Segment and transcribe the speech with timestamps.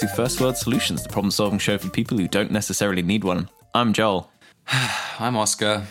[0.00, 3.02] welcome back to First World Solutions, the problem solving show for people who don't necessarily
[3.02, 3.48] need one.
[3.74, 4.30] I'm Joel.
[5.18, 5.84] I'm Oscar.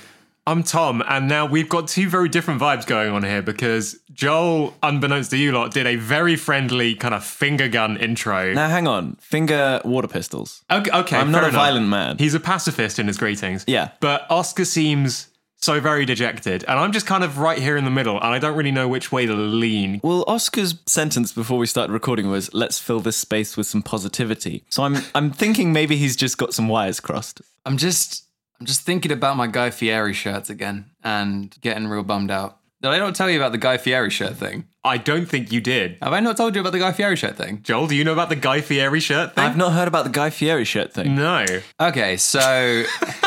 [0.46, 4.74] I'm Tom, and now we've got two very different vibes going on here because Joel,
[4.82, 8.54] unbeknownst to you lot, did a very friendly kind of finger gun intro.
[8.54, 9.16] Now, hang on.
[9.16, 10.64] Finger water pistols.
[10.72, 11.62] okay, okay, I'm not a enough.
[11.62, 12.18] violent man.
[12.18, 13.66] He's a pacifist in his greetings.
[13.68, 13.90] Yeah.
[14.00, 15.28] But Oscar seems
[15.60, 18.40] so very dejected, and I'm just kind of right here in the middle, and I
[18.40, 20.00] don't really know which way to lean.
[20.04, 24.64] Well, Oscar's sentence before we started recording was, "Let's fill this space with some positivity."
[24.70, 27.42] So I'm, I'm thinking maybe he's just got some wires crossed.
[27.66, 28.24] I'm just
[28.60, 32.58] I'm just thinking about my Guy Fieri shirts again and getting real bummed out.
[32.82, 34.66] Did I not tell you about the Guy Fieri shirt thing?
[34.84, 35.98] I don't think you did.
[36.02, 37.62] Have I not told you about the Guy Fieri shirt thing?
[37.64, 39.44] Joel, do you know about the Guy Fieri shirt thing?
[39.44, 41.16] I've not heard about the Guy Fieri shirt thing.
[41.16, 41.44] no.
[41.80, 42.40] Okay, so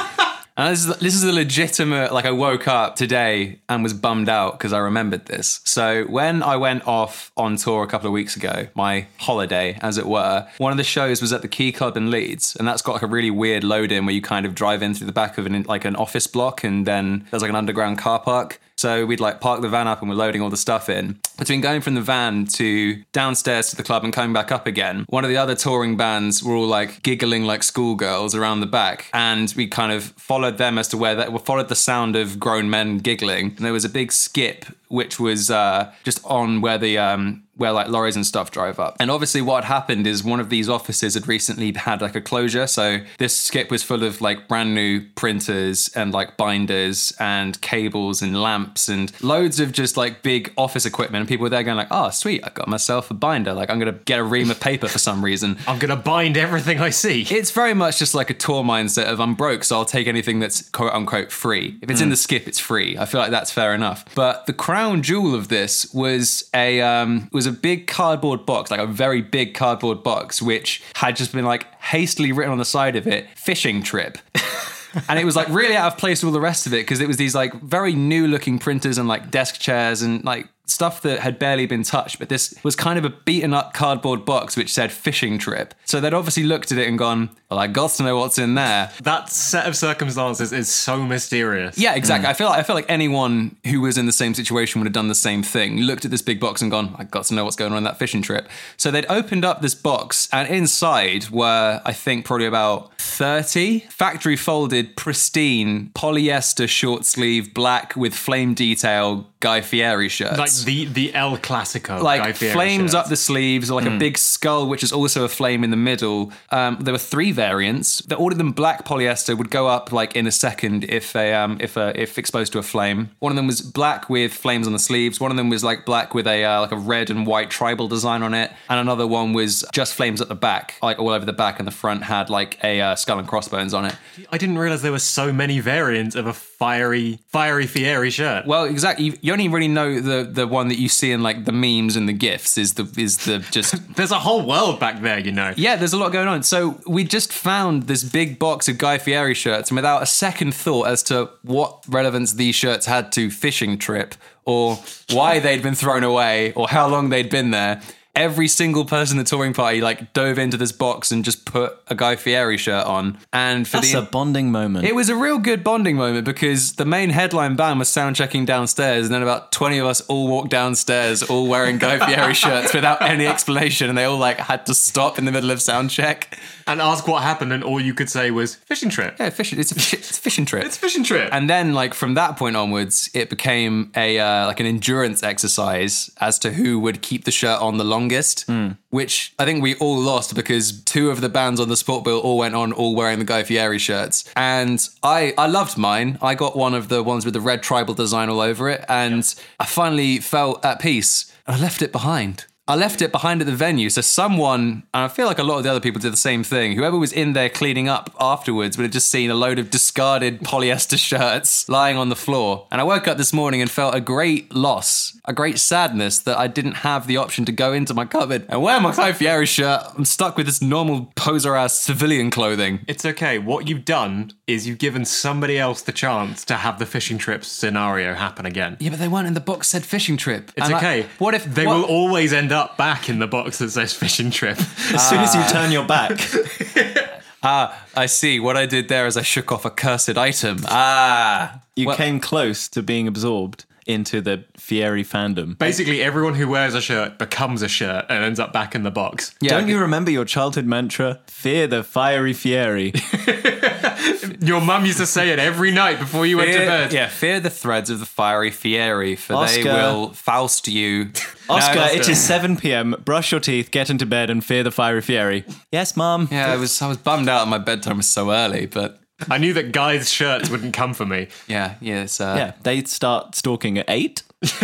[0.61, 4.29] and this is this is a legitimate like I woke up today and was bummed
[4.29, 5.61] out because I remembered this.
[5.65, 9.97] So when I went off on tour a couple of weeks ago, my holiday as
[9.97, 12.83] it were, one of the shows was at the Key Club in Leeds, and that's
[12.83, 15.15] got like a really weird load in where you kind of drive in through the
[15.15, 18.61] back of an like an office block, and then there's like an underground car park.
[18.81, 21.21] So we'd like park the van up and we're loading all the stuff in.
[21.37, 25.05] Between going from the van to downstairs to the club and coming back up again,
[25.11, 29.11] one of the other touring bands were all like giggling like schoolgirls around the back.
[29.13, 32.41] And we kind of followed them as to where that we followed the sound of
[32.41, 33.49] grown men giggling.
[33.49, 37.73] And there was a big skip which was uh, just on where the um, where
[37.73, 38.97] like lorries and stuff drive up.
[38.99, 42.21] And obviously, what had happened is one of these offices had recently had like a
[42.21, 42.67] closure.
[42.67, 48.23] So this skip was full of like brand new printers and like binders and cables
[48.23, 51.21] and lamps and loads of just like big office equipment.
[51.21, 52.43] And people were there going like, "Oh, sweet!
[52.45, 53.53] I got myself a binder.
[53.53, 56.37] Like I'm gonna get a ream of paper for some reason." I'm going to bind
[56.37, 57.23] everything I see.
[57.31, 60.41] It's very much just like a tour mindset of I'm broke, so I'll take anything
[60.41, 61.79] that's quote unquote free.
[61.83, 62.97] If it's in the skip, it's free.
[62.99, 64.05] I feel like that's fair enough.
[64.15, 68.81] But the crown jewel of this was a um, was a big cardboard box, like
[68.81, 72.97] a very big cardboard box, which had just been like hastily written on the side
[72.97, 74.17] of it, fishing trip.
[75.09, 76.99] and it was like really out of place with all the rest of it because
[76.99, 81.03] it was these like very new looking printers and like desk chairs and like stuff
[81.03, 84.57] that had barely been touched but this was kind of a beaten up cardboard box
[84.57, 87.91] which said fishing trip so they'd obviously looked at it and gone well i got
[87.91, 91.77] to know what's in there That set of circumstances is so mysterious.
[91.79, 94.81] yeah exactly i feel like i feel like anyone who was in the same situation
[94.81, 97.25] would have done the same thing looked at this big box and gone i got
[97.27, 100.29] to know what's going on in that fishing trip so they'd opened up this box
[100.33, 107.95] and inside were i think probably about 30 factory folded pristine polyester short sleeve black
[107.97, 111.89] with flame detail guy fieri shirts Like the the El Clasico.
[111.99, 112.95] Guy like Fieri flames shirts.
[112.95, 115.77] up the sleeves, or like a big skull, which is also a flame in the
[115.79, 116.31] middle.
[116.51, 118.01] Um, there were three variants.
[118.09, 121.33] that all of them black polyester would go up like in a second if they
[121.33, 123.11] um, if a, if exposed to a flame.
[123.19, 125.21] One of them was black with flames on the sleeves.
[125.21, 127.89] One of them was like black with a uh, like a red and white tribal
[127.89, 131.25] design on it, and another one was just flames at the back, like all over
[131.25, 133.97] the back, and the front had like a uh, skull and crossbones on it.
[134.31, 138.47] I didn't realize there were so many variants of a fiery fiery Fieri shirt.
[138.47, 139.07] Well, exactly.
[139.07, 141.97] You, you only really know the the one that you see in like the memes
[141.97, 145.33] and the gifs is the is the just There's a whole world back there, you
[145.33, 145.55] know.
[145.57, 146.43] Yeah, there's a lot going on.
[146.43, 150.55] So we just found this big box of Guy Fieri shirts, and without a second
[150.55, 154.15] thought as to what relevance these shirts had to fishing trip,
[154.45, 154.79] or
[155.11, 157.81] why they'd been thrown away, or how long they'd been there.
[158.17, 161.79] Every single person in the touring party like dove into this box and just put
[161.87, 163.19] a Guy Fieri shirt on.
[163.33, 164.85] And for That's the a bonding moment.
[164.85, 168.45] it was a real good bonding moment because the main headline band was sound checking
[168.45, 172.75] downstairs, and then about 20 of us all walked downstairs, all wearing Guy Fieri shirts
[172.75, 175.91] without any explanation, and they all like had to stop in the middle of sound
[175.91, 176.37] check.
[176.67, 179.17] And ask what happened, and all you could say was fishing trip.
[179.19, 179.59] Yeah, fishing.
[179.59, 180.65] It's a, fish, it's a fishing trip.
[180.65, 181.31] It's a fishing trip.
[181.33, 186.11] and then, like from that point onwards, it became a uh, like an endurance exercise
[186.21, 188.00] as to who would keep the shirt on the longest.
[188.47, 188.73] Hmm.
[188.91, 192.19] Which I think we all lost because two of the bands on the sport bill
[192.19, 196.19] all went on all wearing the Guy Fieri shirts, and I I loved mine.
[196.23, 199.35] I got one of the ones with the red tribal design all over it, and
[199.59, 201.33] I finally felt at peace.
[201.47, 202.47] I left it behind.
[202.71, 203.91] I left it behind at the venue.
[203.91, 206.45] So someone, and I feel like a lot of the other people did the same
[206.45, 206.77] thing.
[206.77, 210.41] Whoever was in there cleaning up afterwards would have just seen a load of discarded
[210.51, 212.69] polyester shirts lying on the floor.
[212.71, 216.39] And I woke up this morning and felt a great loss, a great sadness that
[216.39, 219.47] I didn't have the option to go into my cupboard and wear my Guy Fieri
[219.47, 219.83] shirt.
[219.99, 222.81] I'm stuck with this normal poser ass civilian clothing.
[222.87, 223.39] It's okay.
[223.39, 227.45] What you've done is you've given somebody else the chance to have the fishing trip
[227.45, 228.77] scenario happen again.
[228.79, 230.53] Yeah, but they weren't in the box said fishing trip.
[230.57, 231.07] It's And I- okay.
[231.19, 234.31] what if they what- will always end up back in the box that says fishing
[234.31, 234.59] trip?
[234.95, 236.19] as soon as you turn your back.
[237.43, 238.39] Ah, I see.
[238.39, 240.59] What I did there is I shook off a cursed item.
[240.69, 241.63] Ah.
[241.75, 243.65] You Well- came close to being absorbed.
[243.87, 245.57] into the Fieri fandom.
[245.59, 248.91] Basically, everyone who wears a shirt becomes a shirt and ends up back in the
[248.91, 249.35] box.
[249.41, 251.19] Yeah, Don't you remember your childhood mantra?
[251.27, 252.93] Fear the fiery Fieri.
[254.41, 256.93] Your mum used to say it every night before you went to bed.
[256.93, 261.11] yeah, fear the threads of the fiery Fieri, for they will Faust you.
[261.49, 262.95] Oscar, No, it is 7 p.m.
[263.05, 265.45] Brush your teeth, get into bed, and fear the fiery Fieri.
[265.73, 266.29] Yes, mum.
[266.31, 267.49] Yeah, I was I was bummed out.
[267.49, 271.29] My bedtime was so early, but I knew that guys' shirts wouldn't come for me.
[271.49, 274.23] yeah, yeah, it's, uh, Yeah, they start stalking at 8.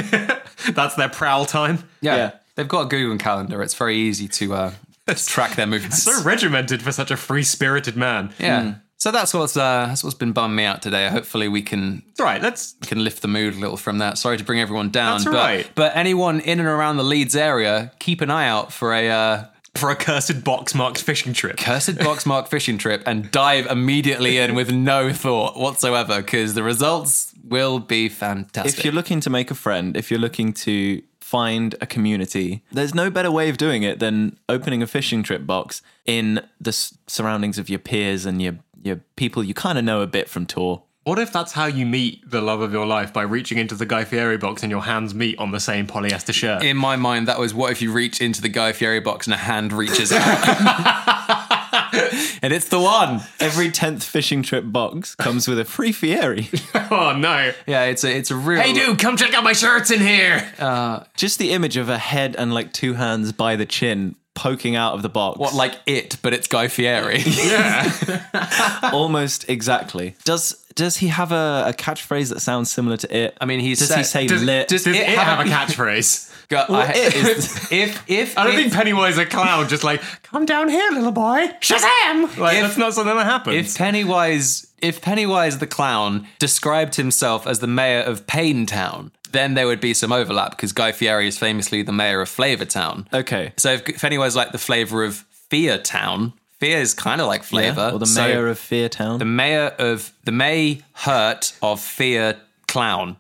[0.73, 1.81] That's their prowl time.
[2.01, 2.31] yeah, Yeah.
[2.55, 3.63] They've got a Google calendar.
[3.63, 4.73] It's very easy to uh,
[5.09, 6.03] to track their movements.
[6.05, 8.33] So regimented for such a free spirited man.
[8.39, 8.77] yeah.
[9.07, 11.09] So that's what's uh, that's what's been bumming me out today.
[11.09, 12.75] Hopefully we can It's all right, let's.
[12.83, 14.19] can lift the mood a little from that.
[14.19, 15.71] Sorry to bring everyone down, That's but right.
[15.77, 19.45] but anyone in and around the Leeds area, keep an eye out for a uh,
[19.77, 21.57] For a cursed box marked fishing trip.
[21.57, 27.33] cursed boxmark fishing trip and dive immediately in with no thought whatsoever because the results
[27.45, 28.77] will be fantastic.
[28.77, 32.95] If you're looking to make a friend, if you're looking to find a community, there's
[32.95, 36.97] no better way of doing it than opening a fishing trip box in the s-
[37.09, 38.55] surroundings of your peers and your
[38.87, 40.83] your people you kind of know a bit from tour.
[41.05, 43.87] What if that's how you meet the love of your life by reaching into the
[43.87, 46.65] Guy Fieri box and your hands meet on the same polyester shirt?
[46.65, 49.35] in my mind, that was what if you reach into the Guy Fieri box and
[49.35, 51.13] a hand reaches out.
[52.43, 53.21] and it's the one.
[53.41, 56.51] Every 10th fishing trip box comes with a free Fieri.
[56.91, 57.53] oh no.
[57.67, 60.53] Yeah, it's a it's a real Hey dude, come check out my shirts in here.
[60.59, 64.77] Uh, Just the image of a head and like two hands by the chin poking
[64.77, 65.39] out of the box.
[65.41, 67.19] what like it, but it's Guy Fieri.
[67.27, 68.91] Yeah.
[68.93, 70.15] Almost exactly.
[70.25, 73.37] Does does he have a, a catchphrase that sounds similar to it?
[73.41, 74.69] I mean, he's does said- he say does- lit?
[74.69, 76.33] does- Does It it, have have a- a catchphrase?
[76.49, 80.01] Go- I- it is- if if I don't if, think Pennywise a clown just like,
[80.23, 81.49] come down here, little boy.
[81.61, 82.37] Shazam!
[82.39, 83.57] Like, If- that's not something that happens.
[83.73, 89.67] if Pennywise if Pennywise the clown described himself as the mayor of Paintown, then there
[89.67, 93.07] would be some overlap because Guy Fieri is famously the mayor of Flavortown.
[93.13, 93.53] okay.
[93.57, 97.43] So if, if is like the flavor of Fear Town, Fear is kind of like
[97.43, 97.91] flavor.
[97.93, 99.19] Or the So mayor of Fear Town.
[99.19, 102.37] the mayor of the May Hurt of Fear
[102.67, 103.17] Clown.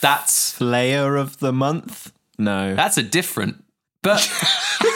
[0.00, 2.12] That's Slayer of the month?
[2.38, 2.74] No.
[2.74, 3.62] that's a different.
[4.02, 4.20] But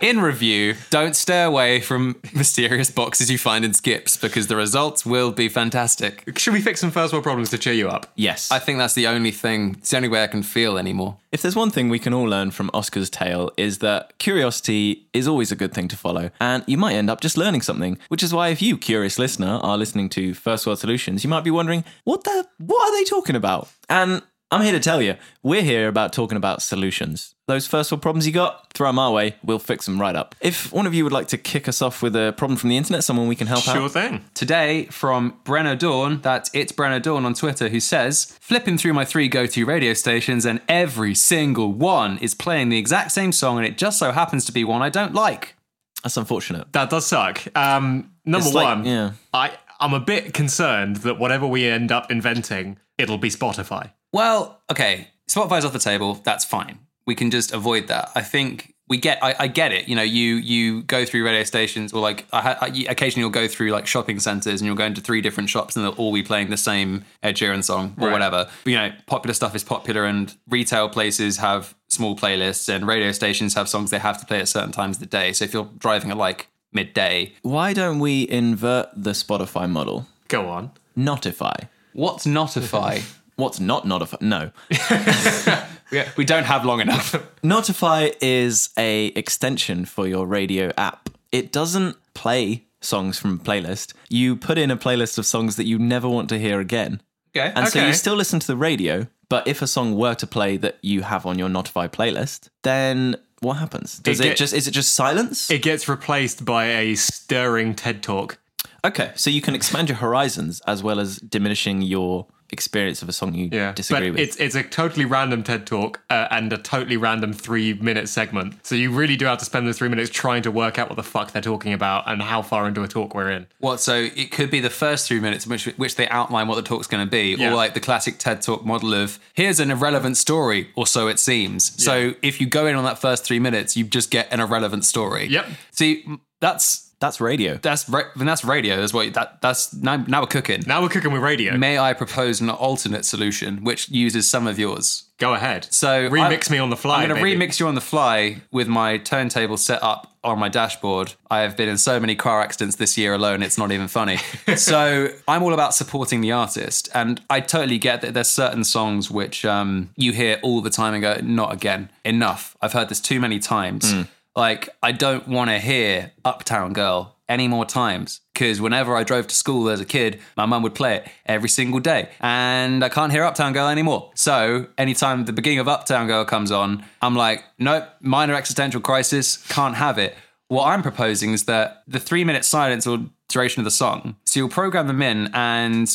[0.00, 5.04] in review, don't stay away from mysterious boxes you find in skips because the results
[5.06, 6.24] will be fantastic.
[6.38, 8.10] Should we fix some first world problems to cheer you up?
[8.16, 8.50] yes.
[8.50, 9.76] I think that's the only thing.
[9.78, 11.16] It's the only way I can feel anymore.
[11.32, 15.28] if there's one thing we can all learn from Oscar's tale is that curiosity is
[15.28, 17.98] always a good thing to follow, and you might end up just learning something.
[18.08, 21.44] Which is why, if you, curious listener, are listening to First World Solutions, you might
[21.44, 23.68] be wondering, what the, what are they talking about?
[23.88, 27.34] And I'm here to tell you, we're here about talking about solutions.
[27.48, 30.34] Those first world problems you got, throw them our way, we'll fix them right up.
[30.40, 32.78] If one of you would like to kick us off with a problem from the
[32.78, 33.90] internet, someone we can help Sure out.
[33.92, 34.24] thing.
[34.32, 39.04] Today from Brenner Dawn, that's it's Brenner Dawn on Twitter, who says, flipping through my
[39.04, 43.66] three go-to radio stations and every single one is playing the exact same song and
[43.66, 45.56] it just so happens to be one I don't like.
[46.02, 46.72] That's unfortunate.
[46.72, 47.42] That does suck.
[47.54, 49.10] Um, number It's like- one, yeah.
[49.34, 53.92] I, I'm a bit concerned that whatever we end up inventing, it'll be Spotify.
[54.12, 56.14] Well, okay, Spotify's off the table.
[56.24, 56.78] That's fine.
[57.06, 58.10] We can just avoid that.
[58.14, 59.22] I think we get.
[59.22, 59.88] I, I get it.
[59.88, 63.48] You know, you you go through radio stations, or like I, I, occasionally you'll go
[63.48, 66.22] through like shopping centers, and you'll go into three different shops, and they'll all be
[66.22, 68.12] playing the same Ed Sheeran song or Right.
[68.12, 68.48] whatever.
[68.64, 73.12] But, you know, popular stuff is popular, and retail places have small playlists, and radio
[73.12, 75.32] stations have songs they have to play at certain times of the day.
[75.34, 80.06] So if you're driving at like midday, Why don't we invert the Spotify model?
[80.28, 80.72] Go on.
[80.96, 81.54] Notify.
[81.92, 83.00] what's Notify?
[83.38, 84.16] What's not Notify?
[84.20, 84.50] No.
[85.92, 87.14] we, we don't have long enough.
[87.44, 91.08] Notify is a extension for your radio app.
[91.30, 93.94] It doesn't play songs from a playlist.
[94.08, 97.00] You put in a playlist of songs that you never want to hear again.
[97.36, 97.52] Okay.
[97.54, 100.56] And so you still listen to the radio, but if a song were to play
[100.56, 104.00] that you have on your Notify playlist, then what happens?
[104.00, 105.48] Does It it, get- just is it just silence?
[105.48, 108.38] It gets replaced by a stirring TED talk.
[108.84, 113.12] okay, so you can expand your horizons as well as diminishing your experience of a
[113.12, 114.28] song you Yeah, disagree but with.
[114.28, 118.64] it's it's a totally random TED talk uh, and a totally random three minute segment.
[118.66, 120.96] So you really do have to spend those three minutes trying to work out what
[120.96, 123.46] the fuck they're talking about and how far into a talk we're in.
[123.58, 123.80] What?
[123.80, 126.62] So it could be the first three minutes in which which they outline what the
[126.62, 127.50] talk's going to be, Yeah.
[127.52, 131.18] or like the classic TED Talk model of here's an irrelevant story, or so it
[131.18, 131.82] seems.
[131.82, 134.84] So if you go in on that first three minutes, you just get an irrelevant
[134.84, 135.26] story.
[135.28, 135.46] Yep.
[135.72, 136.06] See,
[136.40, 137.58] that's That's radio.
[137.58, 138.76] that's ra- that's radio.
[138.76, 140.64] That's what that that's now now we're cooking.
[140.66, 141.56] Now we're cooking with radio.
[141.56, 145.04] May I propose an alternate solution which uses some of yours?
[145.18, 145.66] Go ahead.
[145.70, 147.02] So remix I- me on the fly.
[147.02, 150.48] I'm going to remix you on the fly with my turntable set up on my
[150.48, 151.14] dashboard.
[151.30, 154.16] I have been in so many car accidents this year alone, it's not even funny.
[154.56, 156.88] so I'm all about supporting the artist.
[156.94, 160.94] And I totally get that there's certain songs which um, you hear all the time
[160.94, 162.56] and go, not again, enough.
[162.60, 163.92] I've heard this too many times.
[164.38, 169.26] Like, I don't want to hear Uptown Girl any more times because whenever I drove
[169.26, 172.88] to school as a kid, my mum would play it every single day, and I
[172.88, 174.12] can't hear Uptown Girl anymore.
[174.14, 179.38] So anytime the beginning of Uptown Girl comes on, I'm like, nope, minor existential crisis,
[179.48, 180.14] can't have it.
[180.46, 184.38] What I'm proposing is that the three minute silence or duration of the song, so
[184.38, 185.88] you'll program them in, and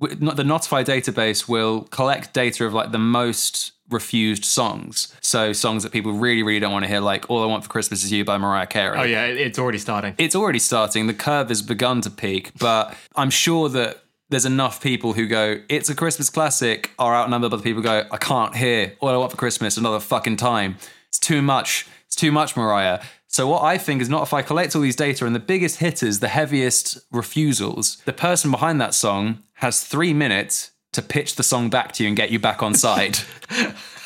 [0.00, 5.14] the Notify database will collect data of like the most refused songs.
[5.20, 7.70] So songs that people really, really don't want to hear, like All I Want for
[7.70, 10.14] Christmas Is You by Mariah Carey Oh yeah, it's already starting.
[10.18, 11.06] it's already starting.
[11.06, 15.60] The curve has begun to peak, but I'm sure that there's enough people who go,
[15.68, 19.08] "It's a Christmas classic," are outnumbered by the people who go, "I can't hear all
[19.08, 20.76] I want for Christmas another fucking time.
[21.08, 21.86] It's too much.
[22.06, 24.96] It's too much, Mariah." So what I think is not if I collect all these
[24.96, 30.12] data and the biggest hitters, the heaviest refusals, the person behind that song has three
[30.12, 33.18] minutes to pitch the song back to you and get you back on side.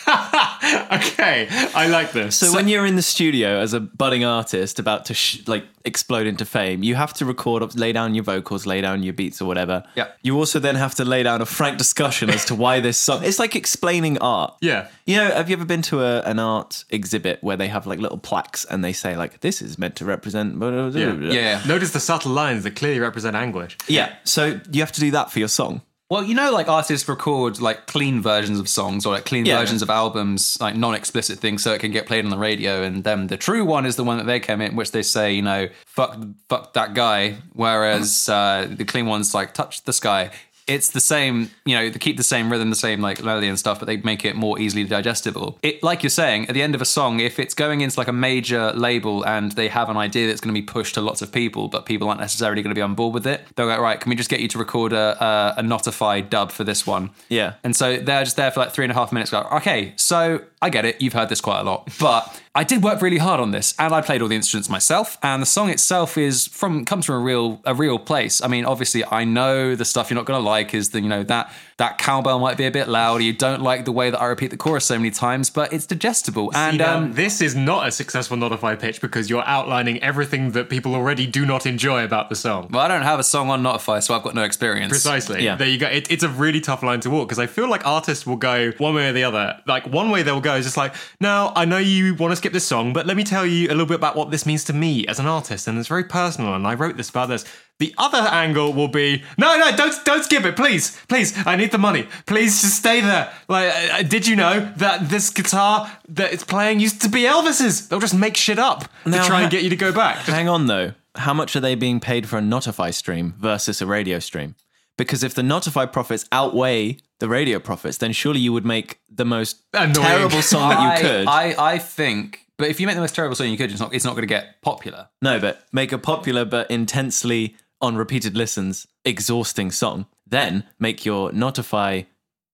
[0.06, 2.36] okay, I like this.
[2.36, 6.26] So, when you're in the studio as a budding artist about to sh- like explode
[6.26, 9.46] into fame, you have to record, lay down your vocals, lay down your beats or
[9.46, 9.82] whatever.
[9.94, 10.08] Yeah.
[10.22, 13.24] You also then have to lay down a frank discussion as to why this song.
[13.24, 14.54] It's like explaining art.
[14.60, 17.86] yeah, You know, have you ever been to a, an art exhibit where they have
[17.86, 20.58] like little plaques and they say like this is meant to represent?
[20.58, 21.32] blah, blah, blah, yeah.
[21.32, 21.62] Yeah.
[21.66, 23.76] Notice the subtle lines that clearly represent anguish.
[23.88, 24.14] Yeah.
[24.24, 25.80] So you have to do that for your song.
[26.14, 29.58] Well, you know, like artists record like clean versions of songs or like clean Yeah.
[29.58, 32.84] versions of albums, like non-explicit things, so it can get played on the radio.
[32.84, 35.32] And then the true one is the one that they came in, which they say,
[35.32, 36.16] you know, fuck,
[36.48, 37.38] fuck that guy.
[37.52, 40.30] Whereas uh, the clean ones like touch the sky.
[40.66, 43.58] It's the same, you know, they keep the same rhythm, the same like melody and
[43.58, 45.58] stuff, but they make it more easily digestible.
[45.62, 48.08] It, like you're saying, at the end of a song, if it's going into like
[48.08, 51.20] a major label and they have an idea that's going to be pushed to lots
[51.20, 53.80] of people, but people aren't necessarily going to be on board with it, they'll go,
[53.80, 56.86] right, can we just get you to record a, a, a notified dub for this
[56.86, 57.10] one?
[57.28, 57.54] Yeah.
[57.62, 59.30] And so they're just there for like three and a half minutes.
[59.30, 61.00] Go, okay, so I get it.
[61.02, 63.92] You've heard this quite a lot, but I did work really hard on this, and
[63.92, 65.18] I played all the instruments myself.
[65.24, 68.40] And the song itself is from comes from a real a real place.
[68.40, 71.08] I mean, obviously, I know the stuff you're not going to like is the you
[71.08, 73.22] know that that cowbell might be a bit loud.
[73.22, 75.86] You don't like the way that I repeat the chorus so many times, but it's
[75.86, 76.50] digestible.
[76.54, 80.70] And Now, um, this is not a successful Notify pitch because you're outlining everything that
[80.70, 82.68] people already do not enjoy about the song.
[82.70, 84.90] well, I don't have a song on Notify, so I've got no experience.
[84.90, 85.42] Precisely.
[85.44, 85.56] Yeah.
[85.56, 85.88] There you go.
[85.88, 88.70] It, it's a really tough line to walk because I feel like artists will go
[88.78, 89.60] one way or the other.
[89.66, 92.52] Like one way they'll go is just like, now I know you want to skip
[92.52, 94.72] this song, but let me tell you a little bit about what this means to
[94.72, 96.54] me as an artist, and it's very personal.
[96.54, 97.44] And I wrote this about this.
[97.80, 101.34] The other angle will be, no, no, don't, don't skip it, please, please.
[101.44, 102.06] I need the money.
[102.24, 103.32] Please just stay there.
[103.48, 107.88] Like, uh, did you know that this guitar that it's playing used to be Elvis's?
[107.88, 110.18] They'll just make shit up Now, to try and get you to go back.
[110.18, 110.92] Hang on though.
[111.16, 114.54] How much are they being paid for a Notify stream versus a radio stream?
[114.96, 119.24] Because if the Notify profits outweigh the radio profits, then surely you would make the
[119.24, 119.94] most Annoying.
[119.94, 121.26] terrible song that you could.
[121.26, 123.92] I, I think, but if you make the most terrible song you could, it's not
[123.92, 125.08] it's not going to get popular.
[125.20, 130.06] no, but make a popular but intensely on repeated listens exhausting song.
[130.26, 132.02] Then make your Notify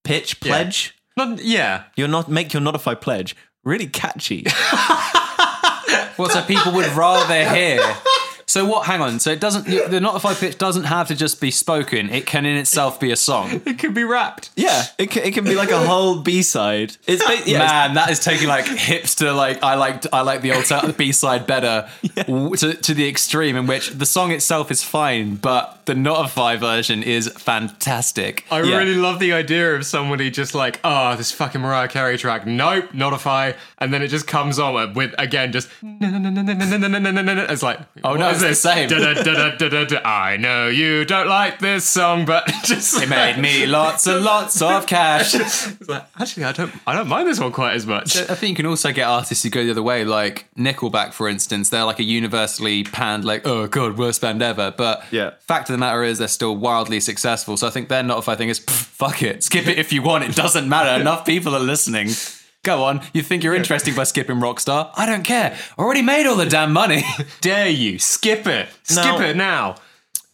[0.05, 0.95] pitch pledge.
[1.17, 1.85] Yeah.
[1.97, 4.47] Your not make your Notify pledge really catchy.
[6.21, 7.81] Well, so people would rather hear.
[8.51, 8.87] So what?
[8.87, 9.21] Hang on.
[9.21, 9.65] So it doesn't.
[9.67, 12.11] The notify pitch doesn't have to just be spoken.
[12.11, 13.61] It can in itself be a song.
[13.71, 14.51] It could be wrapped.
[14.57, 16.97] yeah, it can, it can be like a whole B side.
[17.07, 19.35] It's ba- yeah, it's- Man, that is taking like hipster.
[19.37, 21.89] Like I like I like the old B side better
[22.27, 26.57] w- to to the extreme in which the song itself is fine, but the notify
[26.57, 27.29] version is
[27.75, 28.45] fantastic.
[28.51, 28.79] I Yeah.
[28.79, 32.47] really love the idea of somebody just like, oh, this fucking Mariah Carey track.
[32.47, 35.69] Nope, notify, and then it just comes on with again just.
[35.83, 38.89] No no no no no no it's like, Oh, no, what is it's the same.
[38.89, 40.01] Da-da-da-da-da-da.
[40.09, 44.61] I know you don't like this song, but just It made me lots and lots
[44.63, 45.35] of cash.
[45.89, 48.17] Like, actually, I don't, I don't mind this one quite as much.
[48.17, 51.29] I think you can also get artists who go the other way, like Nickelback, for
[51.29, 51.69] instance.
[51.71, 54.73] They're like a universally panned, like, oh god, worst band ever.
[54.77, 55.31] But Yeah.
[55.41, 57.57] fact of the matter is, they're still wildly successful.
[57.57, 60.25] So I think their notify thing is, "Pff, fuck it, skip it if you want.
[60.25, 61.01] It doesn't matter.
[61.01, 62.09] Enough people are listening.
[62.63, 63.01] Go on.
[63.15, 64.91] You think you're interesting by skipping Rockstar?
[64.95, 65.57] I don't care.
[65.79, 67.03] I already made all the damn money.
[67.41, 68.69] Dare you skip it?
[68.83, 69.21] Skip No.
[69.21, 69.77] it now.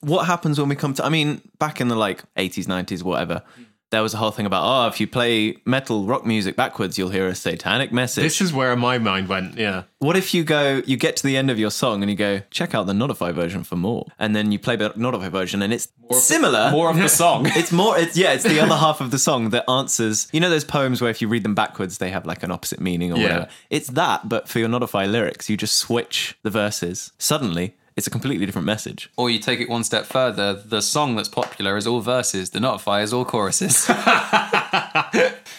[0.01, 3.43] what happens when we come to i mean back in the like 80s 90s whatever
[3.91, 7.11] there was a whole thing about, oh, if you play metal rock music backwards, you'll
[7.11, 8.25] hear a satanic message.
[8.25, 9.57] This is where my mind went.
[9.57, 9.85] Yeah.
[10.01, 12.43] What if you go, you get to the end of your song and you go,
[12.51, 15.73] check out the Notify version for more, and then you play the Notify version and
[15.73, 16.71] it's more similar.
[16.73, 17.47] More of the song.
[17.57, 17.97] It's more.
[17.99, 18.33] It's yeah.
[18.33, 20.29] It's the other half of the song that answers.
[20.33, 22.81] You know those poems where if you read them backwards, they have like an opposite
[22.81, 23.23] meaning or Yeah.
[23.23, 23.49] whatever.
[23.71, 27.13] It's that, but for your Notify lyrics, you just switch the verses.
[27.19, 29.11] Suddenly, it's a completely different message.
[29.17, 32.61] Or you take it one step further, the song that's popular is all verses, the
[32.61, 33.87] Notify is all choruses.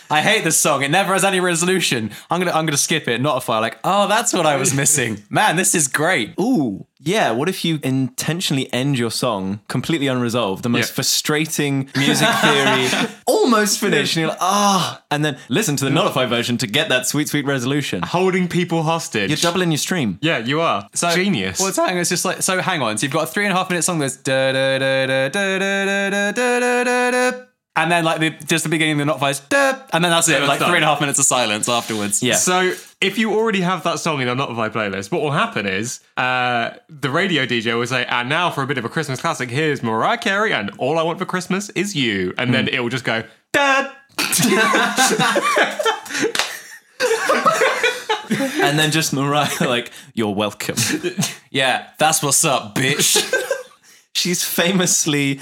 [0.09, 0.83] I hate this song.
[0.83, 2.11] It never has any resolution.
[2.29, 3.19] I'm gonna I'm gonna skip it.
[3.21, 5.23] Notify, like, oh, that's what I was missing.
[5.29, 6.33] Man, this is great.
[6.39, 7.31] Ooh, yeah.
[7.31, 10.95] What if you intentionally end your song completely unresolved, the most Yeah.
[10.95, 12.87] frustrating music theory,
[13.25, 16.89] almost finished, and you're like, ah, and then listen to the Notify version to get
[16.89, 18.01] that sweet, sweet resolution.
[18.03, 19.29] Holding people hostage.
[19.29, 20.17] You're doubling your stream.
[20.21, 20.87] yeah, you are.
[20.93, 21.59] So, Genius.
[21.59, 21.97] Well, it's hang.
[21.97, 22.61] It's just like so.
[22.61, 22.97] Hang on.
[22.97, 25.29] So you've got a three and a half minute song that's da da da da
[25.29, 27.31] da da da da da da da,
[27.75, 30.27] and then like the, just the beginning of the Notify is da, and then that's
[30.29, 30.33] it.
[30.33, 30.69] that's Like done.
[30.69, 32.23] three and a half minutes of silence afterwards.
[32.23, 32.35] Yeah.
[32.35, 35.99] So if you already have that song in your Notify playlist, what will happen is
[36.17, 39.49] uh, the radio DJ will say, and now for a bit of a Christmas classic,
[39.51, 42.33] here's Mariah Carey and All I Want for Christmas is You.
[42.37, 43.23] And then it will just go,
[43.53, 43.91] Dad.
[48.59, 50.75] and then just Mariah, like, you're welcome.
[51.49, 53.17] Yeah, that's what's up, bitch.
[54.13, 55.39] She's famously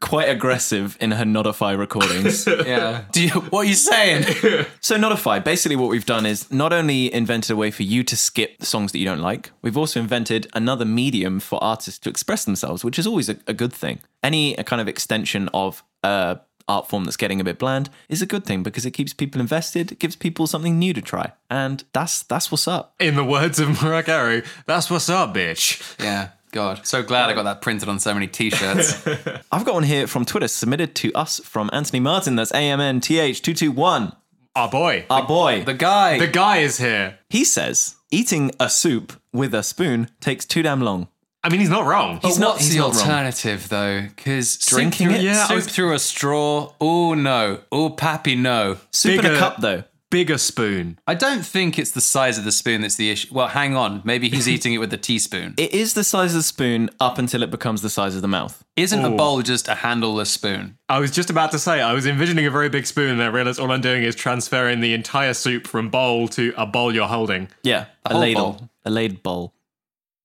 [0.00, 2.46] quite aggressive in her Notify recordings.
[2.66, 3.04] yeah.
[3.12, 4.66] Do you, what are you saying?
[4.80, 8.16] so Notify, basically what we've done is not only invented a way for you to
[8.16, 12.44] skip songs that you don't like, we've also invented another medium for artists to express
[12.44, 14.00] themselves, which is always a, a good thing.
[14.22, 16.36] Any kind of extension of uh,
[16.68, 19.40] art form that's getting a bit bland is a good thing because it keeps people
[19.40, 21.32] invested, it gives people something new to try.
[21.50, 22.94] And that's that's what's up.
[22.98, 25.98] In the words of Mariah Carey, that's what's up, bitch.
[26.02, 26.30] Yeah.
[26.54, 29.04] God, so glad I got that printed on so many t-shirts.
[29.52, 32.36] I've got one here from Twitter submitted to us from Anthony Martin.
[32.36, 34.14] That's AMNTH221.
[34.54, 35.04] Our boy.
[35.10, 35.64] Our boy.
[35.64, 36.16] the guy.
[36.20, 37.18] the guy is here.
[37.28, 41.08] He says eating a soup with a spoon takes too damn long.
[41.42, 42.20] I mean, he's not wrong.
[42.22, 42.52] He's not.
[42.52, 43.00] What's He's the not wrong.
[43.00, 44.02] alternative though?
[44.02, 45.18] Because Drinking soup it?
[45.18, 46.72] through, Yeah, soup was- through a straw.
[46.80, 47.60] Oh no.
[47.72, 48.78] Oh pappy no.
[48.92, 49.82] Soup in a cup though.
[50.14, 50.96] Bigger spoon.
[51.08, 53.34] I don't think it's the size of the spoon that's the issue.
[53.34, 54.00] Well, hang on.
[54.04, 55.54] Maybe he's eating it with a teaspoon.
[55.58, 58.28] It is the size of the spoon up until it becomes the size of the
[58.28, 58.62] mouth.
[58.76, 59.16] Isn't a Ooh.
[59.16, 60.78] bowl just a handleless spoon?
[60.88, 63.26] I was just about to say, I was envisioning a very big spoon, and I
[63.26, 67.08] realized all I'm doing is transferring the entire soup from bowl to a bowl you're
[67.08, 67.48] holding.
[67.64, 68.70] Yeah, a whole ladle, bowl.
[68.84, 69.54] a ladle bowl.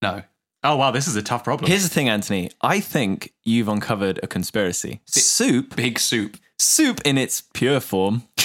[0.03, 0.21] No.
[0.63, 1.67] Oh, wow, this is a tough problem.
[1.67, 2.51] Here's the thing, Anthony.
[2.61, 5.01] I think you've uncovered a conspiracy.
[5.07, 6.37] Soup, Big soup.
[6.59, 8.23] soup in its pure form,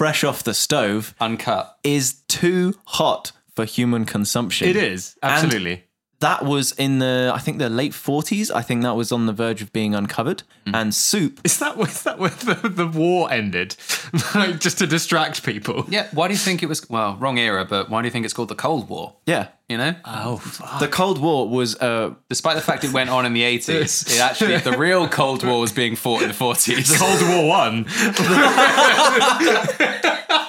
[0.00, 1.76] fresh off the stove, Uncut.
[1.84, 4.66] is too hot for human consumption.
[4.66, 5.84] it is, absolutely.
[6.20, 8.50] That was in the, I think, the late 40s.
[8.54, 10.42] I think that was on the verge of being uncovered.
[10.72, 13.74] And soup Is that, is that where the, the war ended?
[14.34, 15.84] like, just to distract people?
[15.88, 16.06] Yeah.
[16.12, 16.88] Why do you think it was?
[16.88, 19.14] Well, wrong era, but why do you think it's called the Cold War?
[19.26, 19.48] Yeah.
[19.68, 20.42] You know, Oh.
[20.80, 24.18] The Cold War was uh, despite the fact it went on in the eighties, it
[24.28, 26.96] actually the real Cold War was being fought in the forties.
[26.98, 27.86] Cold War One.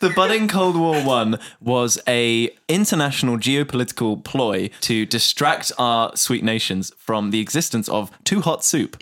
[0.00, 6.92] the budding Cold War One was a international geopolitical ploy to distract our sweet nations
[6.96, 8.96] from the existence of too hot soup,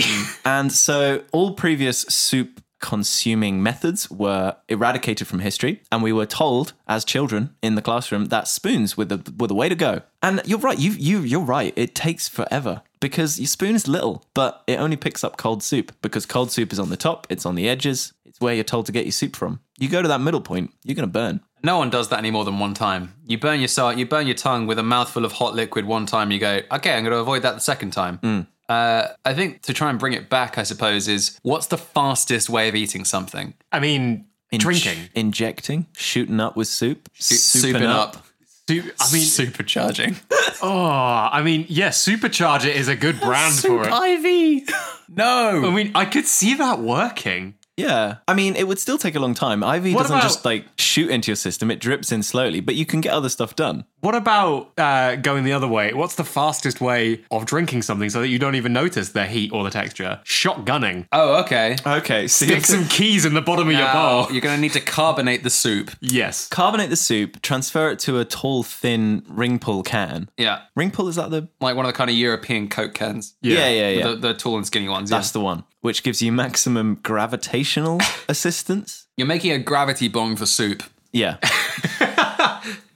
[0.44, 6.72] and so all previous soup consuming methods were eradicated from history and we were told
[6.88, 10.02] as children in the classroom that spoons were the were the way to go.
[10.20, 14.24] And you're right you you you're right it takes forever because your spoon is little
[14.34, 17.46] but it only picks up cold soup because cold soup is on the top it's
[17.46, 20.08] on the edges it's where you're told to get your soup from you go to
[20.08, 22.74] that middle point you're going to burn No one does that any more than one
[22.74, 23.14] time.
[23.26, 26.06] You burn your salt, you burn your tongue with a mouthful of hot liquid one
[26.06, 26.30] time.
[26.32, 28.46] You go, okay, I'm going to avoid that the second time.
[28.68, 32.48] Uh, I think to try and bring it back, I suppose, is what's the fastest
[32.50, 33.54] way of eating something?
[33.70, 35.10] I mean, drinking.
[35.14, 38.26] injecting shooting up with soup Souping souping up.
[38.68, 40.16] Su- I mean, supercharging.
[40.62, 43.92] oh, I mean, yeah, Supercharger is a good brand for it.
[43.92, 44.70] IV.
[45.08, 45.62] no.
[45.66, 47.54] I mean, I could see that working.
[47.76, 49.62] Yeah, I mean, it would still take a long time.
[49.62, 52.60] IV What doesn't about- just like shoot into your system; it drips in slowly.
[52.60, 53.84] But you can get other stuff done.
[54.02, 55.92] What about uh, going the other way?
[55.92, 59.52] What's the fastest way of drinking something so that you don't even notice the heat
[59.52, 60.20] or the texture?
[60.24, 61.06] Shotgunning.
[61.12, 61.76] oh, okay.
[61.86, 64.32] Okay, so Stick some keys in the bottom of your Now, bowl.
[64.32, 65.92] you're going to need to carbonate the soup.
[66.00, 66.48] Yes.
[66.48, 70.28] carbonate the soup, transfer it to a tall, thin ring pull can.
[70.36, 70.62] Yeah.
[70.74, 71.46] Ring pull is that the?
[71.60, 73.34] Like one of the kind of European Coke cans.
[73.40, 74.08] Yeah, yeah, yeah.
[74.08, 75.10] The, the tall and skinny ones.
[75.10, 75.34] That's yeah.
[75.34, 79.06] the one, which gives you maximum gravitational assistance.
[79.16, 80.82] You're making a gravity bong for soup.
[81.12, 81.36] Yeah.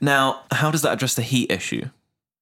[0.01, 1.89] now, how does that address the heat issue?